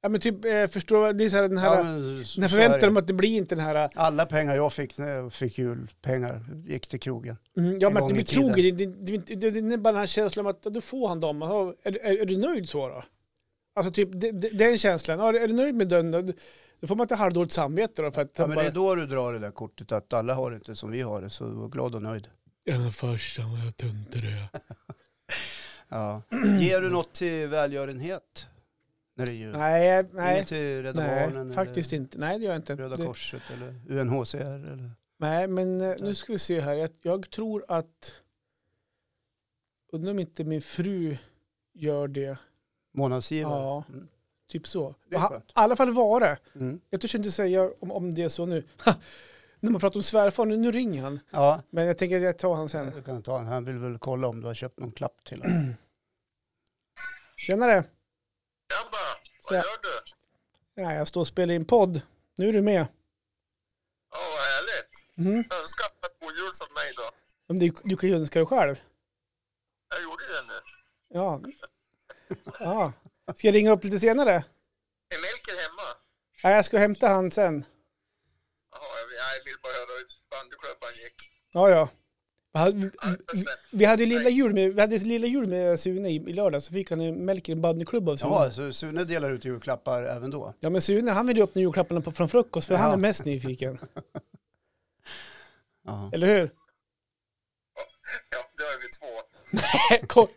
[0.00, 1.12] Ja, men typ, eh, förstår du?
[1.12, 2.48] Det är så här, den här, Ja, men den här det.
[2.48, 3.90] förväntan om att det blir inte den här...
[3.94, 7.36] Alla pengar jag fick när jag fick julpengar gick till krogen.
[7.56, 9.98] Mm, ja, En men det blir krogen, det, det, det, det, det är bara den
[10.00, 11.42] här känslan om att ja, då får han dem.
[11.42, 13.02] Är, är, är du nöjd så då?
[13.76, 15.18] Alltså typ det, det, den känslan.
[15.18, 16.10] Ja, är du nöjd med den?
[16.10, 18.10] Då, får man inte halvdåligt samvete då.
[18.10, 20.34] För att Ja, men bara, det är då du drar det där kortet att alla
[20.34, 22.28] har det inte som vi har det, så var glad och nöjd.
[22.64, 24.48] Ja, farsan vad jag tunte det.
[25.88, 26.22] Ja.
[26.60, 28.46] Ger du något till välgörenhet
[29.16, 29.52] när det är jul?
[29.52, 30.36] Nej, nej.
[30.36, 32.18] Inget till Rädda Nej, Barnen faktiskt eller inte.
[32.18, 32.76] Nej, det gör jag inte.
[32.76, 34.36] Röda Det, Korset eller UNHCR?
[34.36, 34.90] Eller?
[35.18, 36.74] nej, men eh, nu ska vi se här.
[36.74, 38.14] Jag, jag tror att...
[39.92, 41.16] Undrar om inte min fru
[41.72, 42.38] gör det.
[42.96, 43.62] Månadsgivare?
[43.62, 43.84] Ja.
[43.88, 44.08] Mm.
[44.48, 44.94] Typ så.
[45.10, 45.16] I
[45.54, 46.38] alla fall var det.
[46.54, 46.80] Mm.
[46.90, 48.64] Jag törs inte säga om, om det är så nu.
[49.60, 51.20] När man pratar om svärfar, nu, nu ringer han.
[51.30, 52.90] Ja, Men jag tänker att jag tar han sen.
[52.94, 53.46] du kan ta en.
[53.46, 55.74] Han vill väl kolla om du har köpt någon klapp till honom.
[57.36, 57.74] Tjenare!
[57.74, 57.84] Jabba,
[59.50, 59.62] vad Ja.
[59.62, 60.82] gör du?
[60.82, 62.00] Ja, jag står och spelar in podd.
[62.36, 62.80] Nu är du med.
[64.10, 64.92] Ja, vad härligt.
[65.18, 65.38] Mm.
[65.38, 67.02] Önska en god jul från mig då.
[67.46, 68.80] Men du, du kan ju önska dig själv.
[69.90, 70.60] Jag gjorde det nu.
[71.18, 71.40] Ja.
[72.60, 72.92] Ja.
[73.36, 74.32] Ska jag ringa upp lite senare?
[74.32, 75.88] Är Melker hemma?
[76.42, 77.64] Ja, jag ska hämta han sen.
[78.72, 81.14] Jaha, jag vill, bara höra hur bandyklubban gick.
[81.52, 81.88] Ja, ja.
[83.70, 86.14] Vi hade, Ja, är ju lilla jul med, vi hade lilla jul med Sune i,
[86.14, 88.30] i lördag så fick han en Melker en bandyklubb av Sune.
[88.32, 90.54] Jaha, så Sune delar ut julklappar även då?
[90.60, 92.80] Ja men Sune han vill ju öppna julklapparna på, från frukost för Ja.
[92.80, 93.78] han är mest nyfiken.
[95.88, 96.10] Ja.
[96.12, 96.50] Eller hur?
[98.30, 98.88] Ja, det har vi
[99.88, 100.06] 22.
[100.06, 100.28] Kom.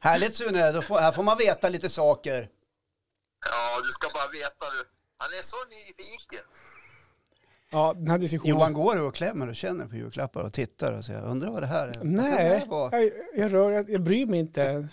[0.00, 2.48] Härligt Sune, då får, här får man veta lite saker.
[3.44, 4.88] Ja, du ska bara veta du.
[5.18, 6.44] Han är så nyfiken.
[7.70, 8.56] Ja, den här diskussionen.
[8.56, 11.66] Johan går och klämmer och känner på julklappar och tittar och säger, undrar vad det
[11.66, 12.00] här är.
[12.02, 14.92] Nej, här jag, jag, rör, jag, jag bryr mig inte ens.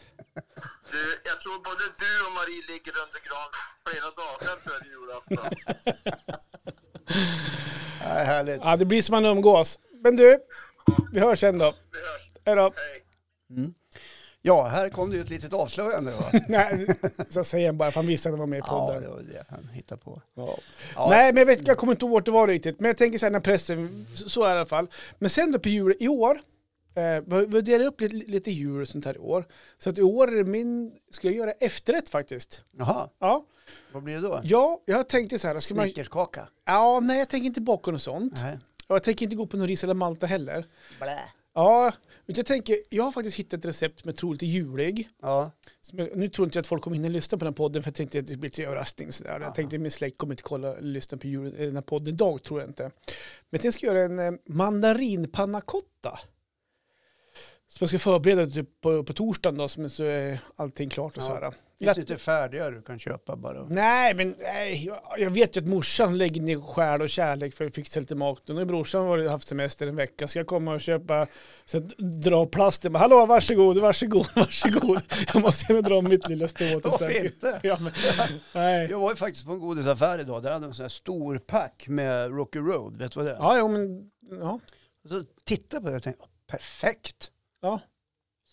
[0.92, 3.50] Du, jag tror både du och Marie ligger under gran
[3.86, 5.38] flera dagar före julafton.
[8.04, 8.62] Nej, härligt.
[8.64, 9.80] Ja, det blir som man umgås.
[10.04, 10.40] Men du,
[11.12, 11.76] vi hörs sen då.
[11.92, 12.29] Vi hörs.
[12.50, 12.74] Hej då.
[13.56, 13.74] Hej.
[14.42, 16.32] Ja, här kom det ju ett litet avslöjande va?
[16.48, 16.88] Nej,
[17.30, 19.02] så säger han bara för han visste att han var med i Ja, podden.
[19.02, 20.22] det var det han hittade på.
[20.36, 20.58] Ja.
[20.96, 21.08] Ja.
[21.10, 22.80] Nej, men jag, vet, jag kommer inte ihåg vart det var riktigt.
[22.80, 24.88] Men jag tänker så här när pressen, så är det i alla fall.
[25.20, 26.40] Men sen då på jul i år,
[26.96, 29.46] eh, vi delar upp lite, lite jul och sånt här i år.
[29.78, 32.64] Så att i år är det min, ska jag göra efterrätt faktiskt.
[32.78, 33.44] Jaha, Ja,
[33.92, 34.42] vad blir det då?
[34.44, 36.48] ja jag tänkte så här, ska man, Snickerskaka?
[36.66, 38.34] ja, nej jag tänker inte baka något sånt.
[38.36, 38.58] Nej.
[38.88, 40.66] Och jag tänker inte gå på någon ris eller malta heller.
[41.02, 41.20] Blä.
[41.54, 41.92] Ja,
[42.38, 45.10] jag tänker, jag har faktiskt hittat ett recept är lite julig.
[45.22, 45.52] Ja,
[45.92, 47.96] jag, nu tror inte jag att folk kommer hinna lyssna på den podden för jag
[47.96, 49.12] tänkte att det blir lite överraskning.
[49.12, 49.40] Sådär.
[49.40, 52.44] Jag tänkte att min släkt kommer inte kolla lyssna på jul, den här podden idag,
[52.44, 52.92] tror jag inte.
[53.50, 54.32] Men jag ska göra en eh,
[57.72, 61.24] Som jag ska förbereda typ på, på torsdagen då, som så är allting klart och
[61.24, 61.28] Ja.
[61.28, 61.52] så här.
[61.80, 63.64] finns det inte färdiga du kan köpa bara?
[63.70, 67.66] Nej, men nej, jag, jag vet ju att morsan lägger ner själ och kärlek för
[67.66, 68.42] att fixa lite mat.
[68.48, 71.28] Nu har brorsan varit, haft semester en vecka så jag kommer och köpa,
[71.66, 71.80] så
[72.24, 72.94] dra plasten.
[72.94, 75.02] Bara, Hallå, varsågod, varsågod, varsågod.
[75.34, 77.60] Jag måste gärna dra mitt lilla strå till Varför inte?
[77.68, 77.92] Ja, men,
[78.54, 78.88] nej.
[78.90, 81.38] Jag var ju faktiskt på en godisaffär idag, där hade de en sån här stor
[81.38, 83.38] pack med Rocky Road, vet du vad det är?
[83.38, 84.10] Ja, jo, men
[84.42, 84.60] ja,
[85.10, 87.32] så tittade på det och tänkte, perfekt!
[87.62, 87.80] Ja.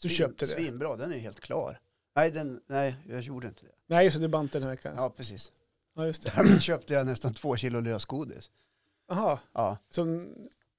[0.03, 0.51] Du köpte det.
[0.53, 1.81] Svinbra, den är helt klar.
[2.17, 3.73] Nej, den, nej, jag gjorde inte det.
[3.87, 4.93] Nej, så det bant den här veckan.
[4.97, 5.53] Ja, Ja, precis.
[5.97, 6.31] just det.
[6.37, 8.51] Därmed köpte jag nästan två kilo lösgodis.
[9.09, 9.79] Jaha, Ja.
[9.91, 10.05] så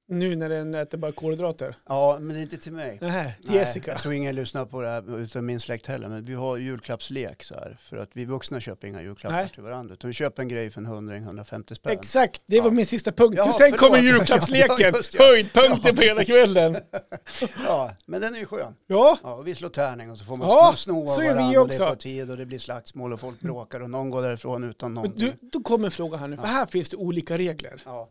[0.10, 1.76] nu när den äter bara kolhydrater?
[1.90, 2.98] ja, men det är inte till mig.
[3.02, 3.92] Nej, till Jessica.
[3.92, 7.44] Jag tror ingen lyssnar på det här utan min släkt heller, men vi har julklappslek
[7.44, 7.78] så här.
[7.82, 9.50] För att vi vuxna köper inga julklappar Nej.
[9.54, 9.94] till varandra.
[9.94, 11.92] Utan vi köper en grej för en hundring, 150 spänn.
[11.92, 12.72] Exakt, det var Ja.
[12.72, 13.36] min sista punkt.
[13.38, 13.80] Jaha, Sen förlåt.
[13.80, 14.76] kommer julklappsleken.
[14.80, 15.24] Ja, just det.
[15.24, 16.78] Höjdpunkten på hela kvällen.
[17.66, 18.74] Ja, men den är ju skön.
[18.88, 21.78] Ja, Ja, vi slår tärning och så får man Ja, sno, av varandra och det
[21.78, 24.96] på tid och det blir slagsmål och folk bråkar och någon går därifrån utan men
[25.04, 25.34] någonting.
[25.42, 27.82] du, då kommer en fråga här nu, för här finns det olika regler.
[27.86, 28.10] Ja.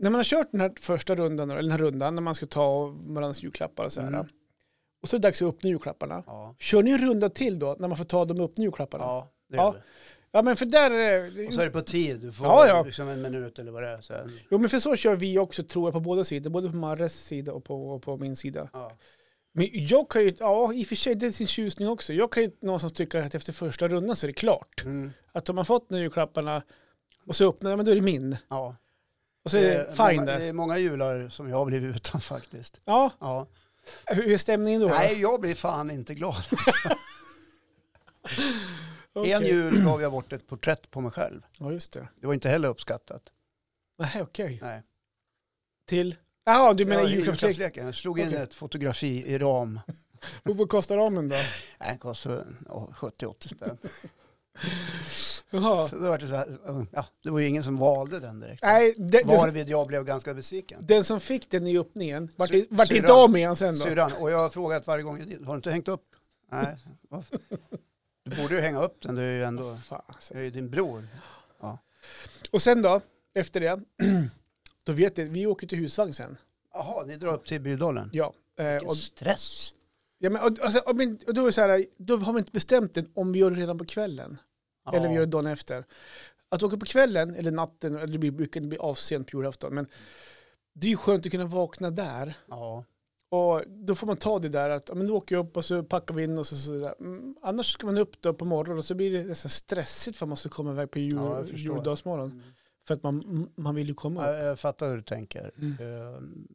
[0.00, 2.46] När man har kört den här första rundan, eller den här rundan, när man ska
[2.46, 4.08] ta varandras julklappar och så här.
[4.08, 4.26] Mm.
[5.02, 6.22] Och så är det dags att öppna julklapparna.
[6.26, 6.54] Ja.
[6.58, 9.04] Kör ni en runda till då, när man får ta de öppna julklapparna?
[9.04, 9.28] Ja.
[9.28, 9.64] ja, det gör
[10.32, 10.40] Ja.
[10.40, 10.44] vi.
[10.44, 11.46] men för där är det...
[11.46, 12.82] Och så är det på tid, du får Ja, ja.
[12.84, 14.00] liksom en minut eller vad det är.
[14.00, 14.30] Så här.
[14.50, 17.24] Jo men för så kör vi också tror jag på båda sidor, både på Marres
[17.26, 18.70] sida och på, och på min sida.
[18.72, 18.96] Ja.
[19.52, 22.12] Men jag kan ju, ja i och för sig det är sin tjusning också.
[22.12, 24.84] Jag kan ju någonstans tycka att efter första rundan så är det klart.
[24.84, 25.10] Mm.
[25.32, 26.62] Att om man fått de julklapparna
[27.26, 28.36] och så öppnar, ja, men då är det min.
[28.48, 28.76] ja.
[29.44, 32.20] Och så är det fine många, det är många jular som jag har blivit utan
[32.20, 32.80] faktiskt.
[32.84, 33.46] Ja, Ja.
[34.06, 34.88] hur är stämningen då?
[34.88, 36.36] Nej, jag blir fan inte glad.
[39.12, 39.32] Okej.
[39.32, 41.42] En jul gav jag bort ett porträtt på mig själv.
[41.58, 42.08] Ja just det.
[42.20, 43.22] Det var inte heller uppskattat.
[43.98, 44.58] Nej okej.
[44.62, 44.82] Nej.
[45.86, 46.16] Till?
[46.44, 47.86] Jaha du menar Ja, julklappsleken.
[47.86, 49.80] Jag slog in ett fotografi i ram.
[50.42, 51.36] Och Vad kostar ramen då?
[51.78, 53.78] Det kostade ja, 70-80 spänn.
[55.50, 55.88] Jaha.
[55.88, 56.58] Så då var det, så här,
[56.92, 58.62] ja, det var ju ingen som valde den direkt.
[58.62, 60.86] Nej, det, det, Varvid jag blev ganska besviken.
[60.86, 63.84] den som fick den i öppningen, vart, Sy- vart inte av med han sen då?
[63.84, 66.04] Syrran, och jag har frågat varje gång, har du inte hängt upp?
[66.52, 66.76] Nej,
[67.08, 67.38] varför?
[68.24, 70.34] Du borde ju hänga upp den, du är ju ändå, alltså.
[70.34, 71.08] jag är ju din bror.
[72.50, 73.00] Och sen då,
[73.34, 73.80] efter det,
[74.84, 76.36] då vet jag, vi åker till husvagn sen.
[76.74, 78.10] Jaha, ni drar upp till Bydalen?
[78.12, 78.32] Ja.
[78.58, 79.74] Eh, Vilken och, stress.
[80.18, 80.94] ja men, och, alltså, och,
[81.26, 83.50] och då, är det så här, då har vi inte bestämt den om vi gör
[83.50, 84.38] det redan på kvällen.
[84.96, 85.84] Eller vi gör det dagen efter.
[86.48, 89.86] Att åka på kvällen eller natten, eller det blir, brukar bli avsent på julafton, men
[90.72, 92.34] det är ju skönt att kunna vakna där.
[92.48, 92.84] Ja,
[93.30, 95.64] Och då får man ta det där att ja, men då åker jag upp och
[95.64, 96.94] så packar vi in och så, så där.
[97.00, 100.26] Mm, annars ska man upp då på morgonen och så blir det nästan stressigt för
[100.26, 102.30] man måste komma iväg på jul, Ja, juldagsmorgon.
[102.30, 102.42] Mm.
[102.86, 104.36] För att man, man vill ju komma upp.
[104.36, 105.52] jag, jag fattar hur du tänker.
[105.58, 106.48] Mm.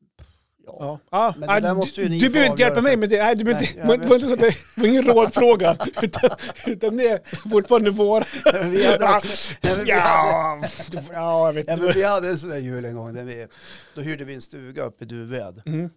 [0.67, 0.75] Ja.
[0.79, 0.99] Ja.
[1.09, 3.23] Ah, Men det ah, måste ju ni du behöver inte hjälpa mig med det.
[3.23, 5.77] Nej, du behöver Nej, inte, det var inte så att det var ingen rådfråga.
[6.01, 6.29] utan,
[6.65, 8.25] utan det är fortfarande vår.
[8.69, 11.91] vi hade också, nej, men vi hade, ja, får- ja, jag vet ja, inte.
[11.91, 13.47] vi hade en sån där jul en gång, där vi,
[13.95, 15.61] då hyrde vi en stuga uppe i Duved.
[15.65, 15.89] Mm.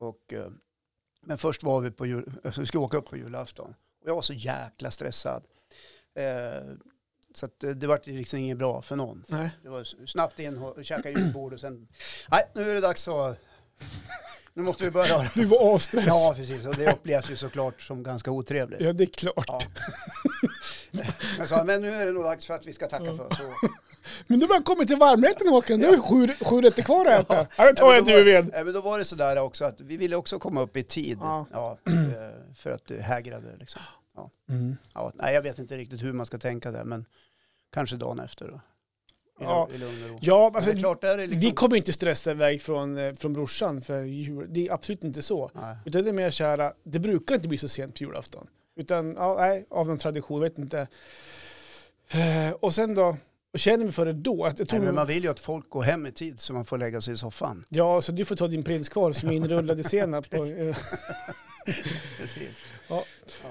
[0.00, 0.46] Och, eh,
[1.26, 3.74] men först var vi på jul, vi skulle åka upp på julafton.
[4.02, 5.42] Och jag var så jäkla stressad.
[6.18, 6.64] Eh,
[7.34, 9.24] så att det, det var liksom inget bra för någon.
[9.28, 9.50] Nej.
[9.62, 11.88] Det var snabbt in och käka julbord och sen,
[12.30, 13.38] nej nu är det dags att,
[14.54, 15.30] nu måste vi börja.
[15.34, 16.08] Du var avstressad.
[16.12, 18.80] Ja precis, och det upplevs ju såklart som ganska otrevligt.
[18.80, 19.44] Ja, det är klart.
[19.46, 19.58] Ja.
[21.38, 23.38] Jag sa, men nu är det nog dags för att vi ska tacka för oss.
[24.26, 27.46] Men du har kommit till varmrätten Håkan, du har sju, sju rätter kvar att äta.
[27.58, 28.52] Ja, det tar jag då var- du vet.
[28.52, 31.18] Nej, men då var det sådär också att vi ville också komma upp i tid.
[31.20, 31.46] Ja.
[31.52, 31.78] Ja.
[31.86, 33.82] eh, för att du hägrade liksom.
[34.16, 34.30] Ja.
[34.94, 37.04] Ja, nej, jag vet inte riktigt hur man ska tänka där, men
[37.72, 38.60] kanske dagen efter då.
[39.40, 39.68] Ja.
[39.74, 40.18] i lugn och ro.
[40.20, 41.38] Ja, alltså, liksom...
[41.38, 44.46] vi kommer inte stressa iväg från, eh, från brorsan för jul.
[44.48, 45.50] Det är absolut inte så.
[45.54, 45.76] Nej.
[45.84, 48.46] Utan det är mer kära, det brukar inte bli så sent på julafton.
[48.76, 50.86] Utan, ja, nej, av någon tradition, vet inte.
[52.08, 53.16] Eh, och sen då,
[53.52, 54.44] och känner vi för det då?
[54.44, 56.52] Att jag tror, Nej, men man vill ju att folk går hem i tid så
[56.52, 57.64] man får lägga sig i soffan.
[57.68, 60.26] Ja, så du får ta din prinskorv som är inrullad i senap.
[62.18, 62.48] Precis.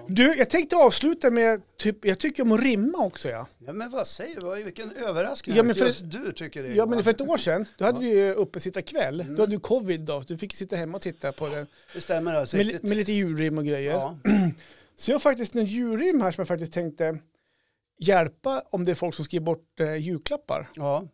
[0.08, 3.48] Du, jag tänkte avsluta med, typ, jag tycker om att rimma också ja.
[3.60, 4.64] Ja, men vad säger du?
[4.64, 6.70] Vilken överraskning Ja, men för- just du tycker det.
[6.74, 8.14] Ja men för ett år sedan, då hade Ja.
[8.26, 9.22] vi uppe sitta kväll.
[9.22, 9.36] Mm.
[9.36, 11.68] Då hade du covid då, du fick sitta hemma och titta på det.
[11.94, 12.58] Det stämmer alltså.
[12.58, 13.92] Med, med lite julrim och grejer.
[13.92, 14.18] ja.
[14.98, 17.18] Så jag har faktiskt en julrim här som jag faktiskt tänkte
[18.00, 20.70] hjälpa om det är folk som skriver bort eh, julklappar.
[20.76, 21.08] ja,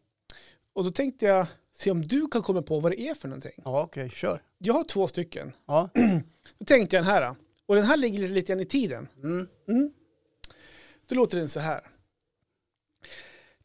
[0.73, 1.47] Och då tänkte jag
[1.81, 3.61] se om du kan komma på vad det är för någonting.
[3.65, 4.43] ja okej, kör.
[4.57, 5.53] Jag har två stycken.
[5.65, 5.89] Ja.
[6.59, 7.35] Då tänkte jag den här.
[7.65, 9.07] Och den här ligger lite, lite grann i tiden.
[9.23, 9.47] Mm.
[9.67, 9.93] Mm.
[11.07, 11.87] Då låter den så här.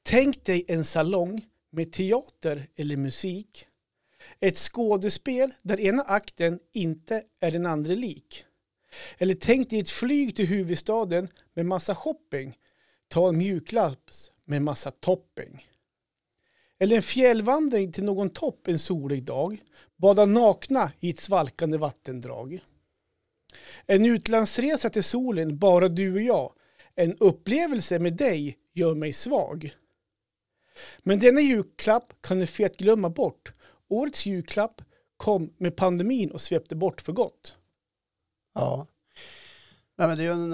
[0.03, 3.67] Tänk dig en salong med teater eller musik.
[4.41, 8.45] Ett skådespel där ena akten inte är den andra lik.
[9.19, 12.59] Eller tänk dig ett flyg till huvudstaden med massa shopping.
[13.09, 15.67] Ta en mjuklaps med massa topping.
[16.79, 19.59] Eller en fjällvandring till någon topp en solig dag.
[19.97, 22.61] Bada nakna i ett svalkande vattendrag.
[23.87, 26.53] En utlandsresa till solen, bara du och jag.
[26.95, 29.71] En upplevelse med dig gör mig svag.
[30.99, 33.53] Men denna julklapp kan du fet glömma bort.
[33.89, 34.83] Årets julklapp
[35.17, 37.57] kom med pandemin och svepte bort för gott.
[38.55, 38.87] Ja.
[39.99, 40.53] Nej, men det är ju en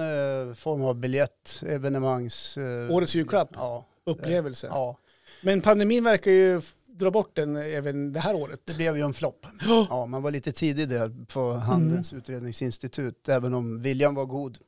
[0.49, 2.57] eh, form av biljett, evenemangs...
[2.57, 3.87] eh, Årets julklapp, Ja.
[4.07, 4.67] upplevelse.
[4.67, 4.99] ja.
[5.43, 8.61] Men pandemin verkar ju dra bort den även det här året.
[8.65, 9.47] Det blev ju en flopp.
[9.67, 9.87] Ja.
[9.91, 14.59] Ja, man var lite tidig där på Handelns utredningsinstitut, även om viljan var god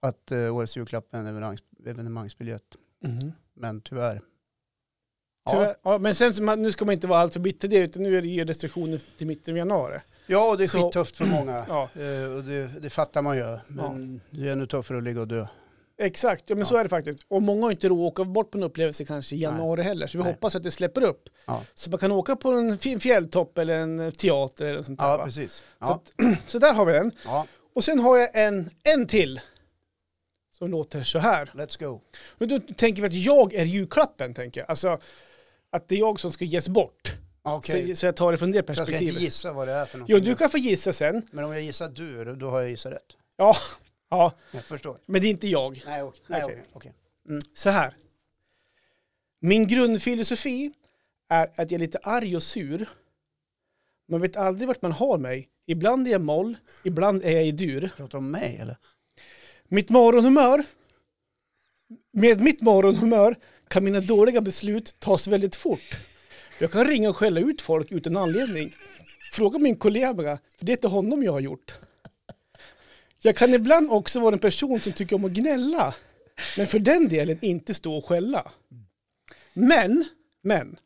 [0.00, 2.76] att eh, årets julklapp är en evenemangs, evenemangsbiljett.
[3.04, 3.32] Mhm.
[3.54, 4.20] Men tyvärr.
[5.44, 5.50] Ja.
[5.52, 8.16] Tyvärr, ja, men sen, man, nu ska man inte vara alltför bitter det, utan nu
[8.18, 10.00] är det ju restriktioner till mitten av januari.
[10.26, 11.64] ja, och det är Så- skittufft för många.
[11.68, 13.58] Ja, Eh, och det, det fattar man ju.
[13.68, 15.46] Men det är ännu tuffare att ligga och dö.
[16.06, 16.44] Exakt.
[16.46, 16.78] Ja, men så Ja.
[16.80, 17.18] är det faktiskt.
[17.28, 19.42] Och många har inte råd att åka bort på en upplevelse kanske i Nej.
[19.42, 20.06] januari heller.
[20.06, 20.32] Så vi Nej.
[20.32, 21.28] hoppas att det släpper upp.
[21.46, 25.06] Ja, Så man kan åka på en fin fjälltopp eller en teater eller sånt där.
[25.06, 25.24] ja va?
[25.24, 25.62] precis.
[25.80, 26.12] Så, att,
[26.46, 27.12] så där har vi den.
[27.74, 29.40] Och sen har jag en, en till.
[30.58, 31.50] Som låter så här.
[31.54, 32.00] let's go.
[32.38, 34.70] Och då tänker vi att jag är julklappen, tänker jag.
[34.70, 34.98] Alltså
[35.72, 37.12] att det är jag som ska ges bort.
[37.42, 39.22] Okej, Så, så jag tar det från det jag ska inte perspektivet.
[39.22, 40.08] gissa vad det är för något.
[40.08, 41.26] Jo, du kan få gissa sen.
[41.30, 43.02] Men om jag gissar du, då har jag gissat rätt.
[43.36, 43.54] Ja,
[44.12, 44.98] ja, Jag förstår.
[45.06, 45.82] men det är inte jag.
[45.86, 46.20] Nej, okej.
[46.26, 46.62] Nej, Okej.
[46.72, 46.92] okej.
[47.28, 47.40] okej.
[47.54, 47.96] Så här.
[49.40, 50.72] Min grundfilosofi
[51.28, 52.88] är att jag är lite arg och sur.
[54.08, 55.48] Man vet aldrig vart man har mig.
[55.66, 57.90] Ibland är jag moll, ibland är jag i dur.
[57.96, 58.76] Pratar du om mig eller?
[59.68, 60.64] Mitt morgonhumör,
[62.12, 63.36] med mitt morgonhumör
[63.68, 65.98] kan mina dåliga beslut tas väldigt fort.
[66.60, 68.74] Jag kan ringa och skälla ut folk utan anledning.
[69.32, 71.78] Fråga min kollega, för det är inte honom jag har gjort.
[73.24, 75.94] Jag kan ibland också vara en person som tycker om att gnälla,
[76.56, 78.52] men för den delen inte stå och skälla.
[79.52, 80.04] Men,
[80.42, 80.76] men,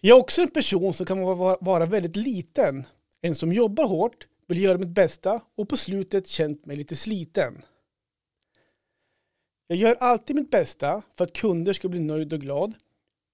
[0.00, 2.84] jag är också en person som kan vara, vara väldigt liten.
[3.20, 7.62] En som jobbar hårt, vill göra mitt bästa och på slutet känt mig lite sliten.
[9.66, 12.74] Jag gör alltid mitt bästa för att kunder ska bli nöjd och glad.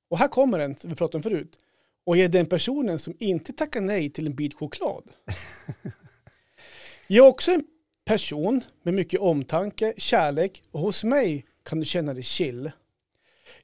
[0.08, 1.58] Och här kommer den som vi pratade om förut.
[2.04, 5.10] Och jag är den personen som inte tackar nej till en bit choklad.
[7.06, 7.64] Jag är också en
[8.06, 12.70] person med mycket omtanke, kärlek och hos mig kan du känna dig chill.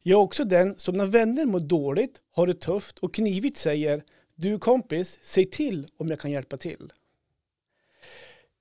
[0.02, 4.02] Jag är också den som när vänner mår dåligt, har det tufft och knivigt säger
[4.34, 6.92] Du kompis, säg till om jag kan hjälpa till.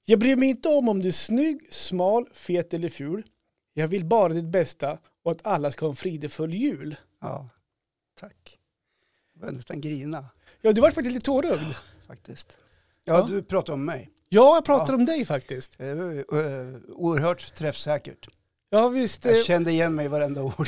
[0.06, 3.24] Jag bryr mig inte om om du är snygg, smal, fet eller ful.
[3.74, 6.96] Jag vill bara ditt bästa och att alla ska ha en fridefull jul.
[7.22, 7.50] Ja,
[8.20, 8.60] tack.
[9.34, 10.26] Jag började nästan grina
[10.62, 11.74] Ja, du var faktiskt lite tårögd.
[12.08, 12.58] faktiskt.
[13.04, 13.28] Ja, Ja.
[13.28, 14.10] du pratar om mig.
[14.34, 14.98] Ja, jag pratar Ja.
[14.98, 15.80] om dig faktiskt.
[15.80, 15.86] Var,
[16.40, 18.28] eh, oerhört träffsäkert.
[18.70, 19.26] Ja, visst.
[19.26, 20.68] eh, Jag kände igen mig i varenda ord.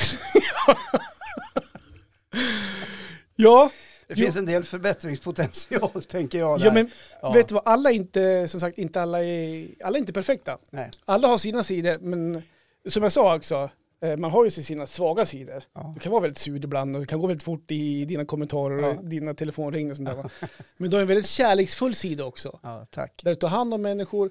[3.36, 3.70] Ja,
[4.06, 4.24] Det Jo.
[4.24, 6.58] finns en del förbättringspotential, tänker jag.
[6.60, 6.66] Där.
[6.66, 6.90] ja men
[7.22, 7.32] Ja.
[7.32, 10.58] vet du vad, alla är inte, som sagt, inte alla är, alla är inte perfekta.
[10.70, 10.90] Nej.
[11.04, 12.42] Alla har sina sidor, men
[12.88, 13.70] som jag sa också, eh,
[14.18, 15.64] man har ju sina svaga sidor.
[15.72, 15.90] Ja.
[15.94, 18.76] Du kan vara väldigt sur ibland och det kan gå väldigt fort i dina kommentarer
[18.78, 19.02] och Ja.
[19.02, 20.48] dina telefonringningar och sånt där.
[20.76, 22.58] Men du har en väldigt kärleksfull sida också.
[22.62, 23.20] ja, tack.
[23.24, 24.30] Där du tar hand om människor.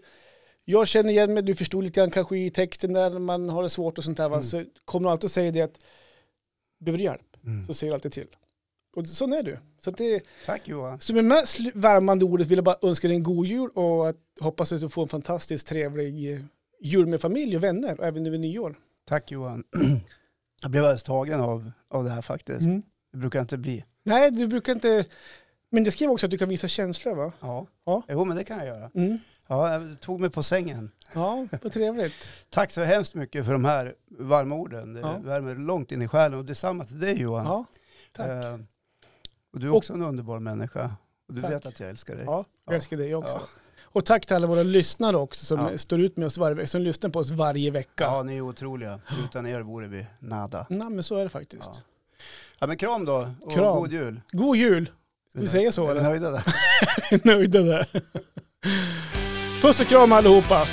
[0.66, 3.70] Jag känner igen mig, du förstod lite grann kanske i texten där man har det
[3.70, 4.26] svårt och sånt där.
[4.26, 4.44] Mm.
[4.44, 5.80] Så kommer du alltid säga det att
[6.80, 7.66] behöver hjälp Mm.
[7.68, 8.28] så säger jag alltid till.
[8.96, 9.58] Och sån är du.
[9.82, 11.00] Så, det, Tack Johan.
[11.00, 13.70] så med de här slu- värmande ordet vill jag bara önska dig en god jul
[13.70, 16.40] och hoppas att du får en fantastiskt trevlig eh,
[16.82, 18.76] jul med familj och vänner och även vid nyår.
[19.06, 19.64] Tack Johan.
[20.62, 22.62] Jag blev alldeles tagen av, av det här faktiskt.
[22.62, 22.82] Mm.
[23.12, 23.86] Det brukar inte bli.
[24.04, 25.06] Nej, du brukar inte...
[25.70, 27.32] Men det skrev också att du kan visa känslor va?
[27.40, 27.68] Ja.
[27.86, 28.04] Ja.
[28.08, 28.92] Jo, men det kan jag göra.
[28.96, 29.18] Mm.
[29.48, 30.92] Ja, jag tog mig på sängen.
[31.14, 32.14] Ja, vad trevligt.
[32.50, 34.94] Tack så hemskt mycket för de här varma orden.
[34.94, 35.18] Det Ja.
[35.24, 36.40] värmer långt in i själen.
[36.40, 37.46] Och detsamma till dig Johan.
[37.46, 37.66] Ja,
[38.12, 38.28] tack.
[38.28, 38.58] Eh,
[39.54, 40.96] och du är också en underbar människa.
[41.28, 41.52] Och du Tack.
[41.52, 42.26] vet att jag älskar dig.
[42.26, 42.76] Ja, jag Ja.
[42.76, 43.38] älskar dig också.
[43.38, 43.48] Ja.
[43.94, 45.78] Och tack till alla våra lyssnare också som Ja.
[45.78, 48.04] står ut med oss varje vecka, som lyssnar på oss varje vecka.
[48.04, 49.00] Ja, ni är otroliga.
[49.26, 50.66] Utan er vore vi nada.
[50.70, 51.70] Nej, men så är det faktiskt.
[51.74, 51.80] Ja.
[52.60, 53.76] Ja, men kram då och Kram.
[53.80, 54.22] god jul.
[54.32, 54.90] God jul!
[55.30, 56.44] Ska vi säga så Är vi nöjda där?
[57.28, 57.88] Nöjda där.
[59.62, 60.68] Puss och kram allihopa!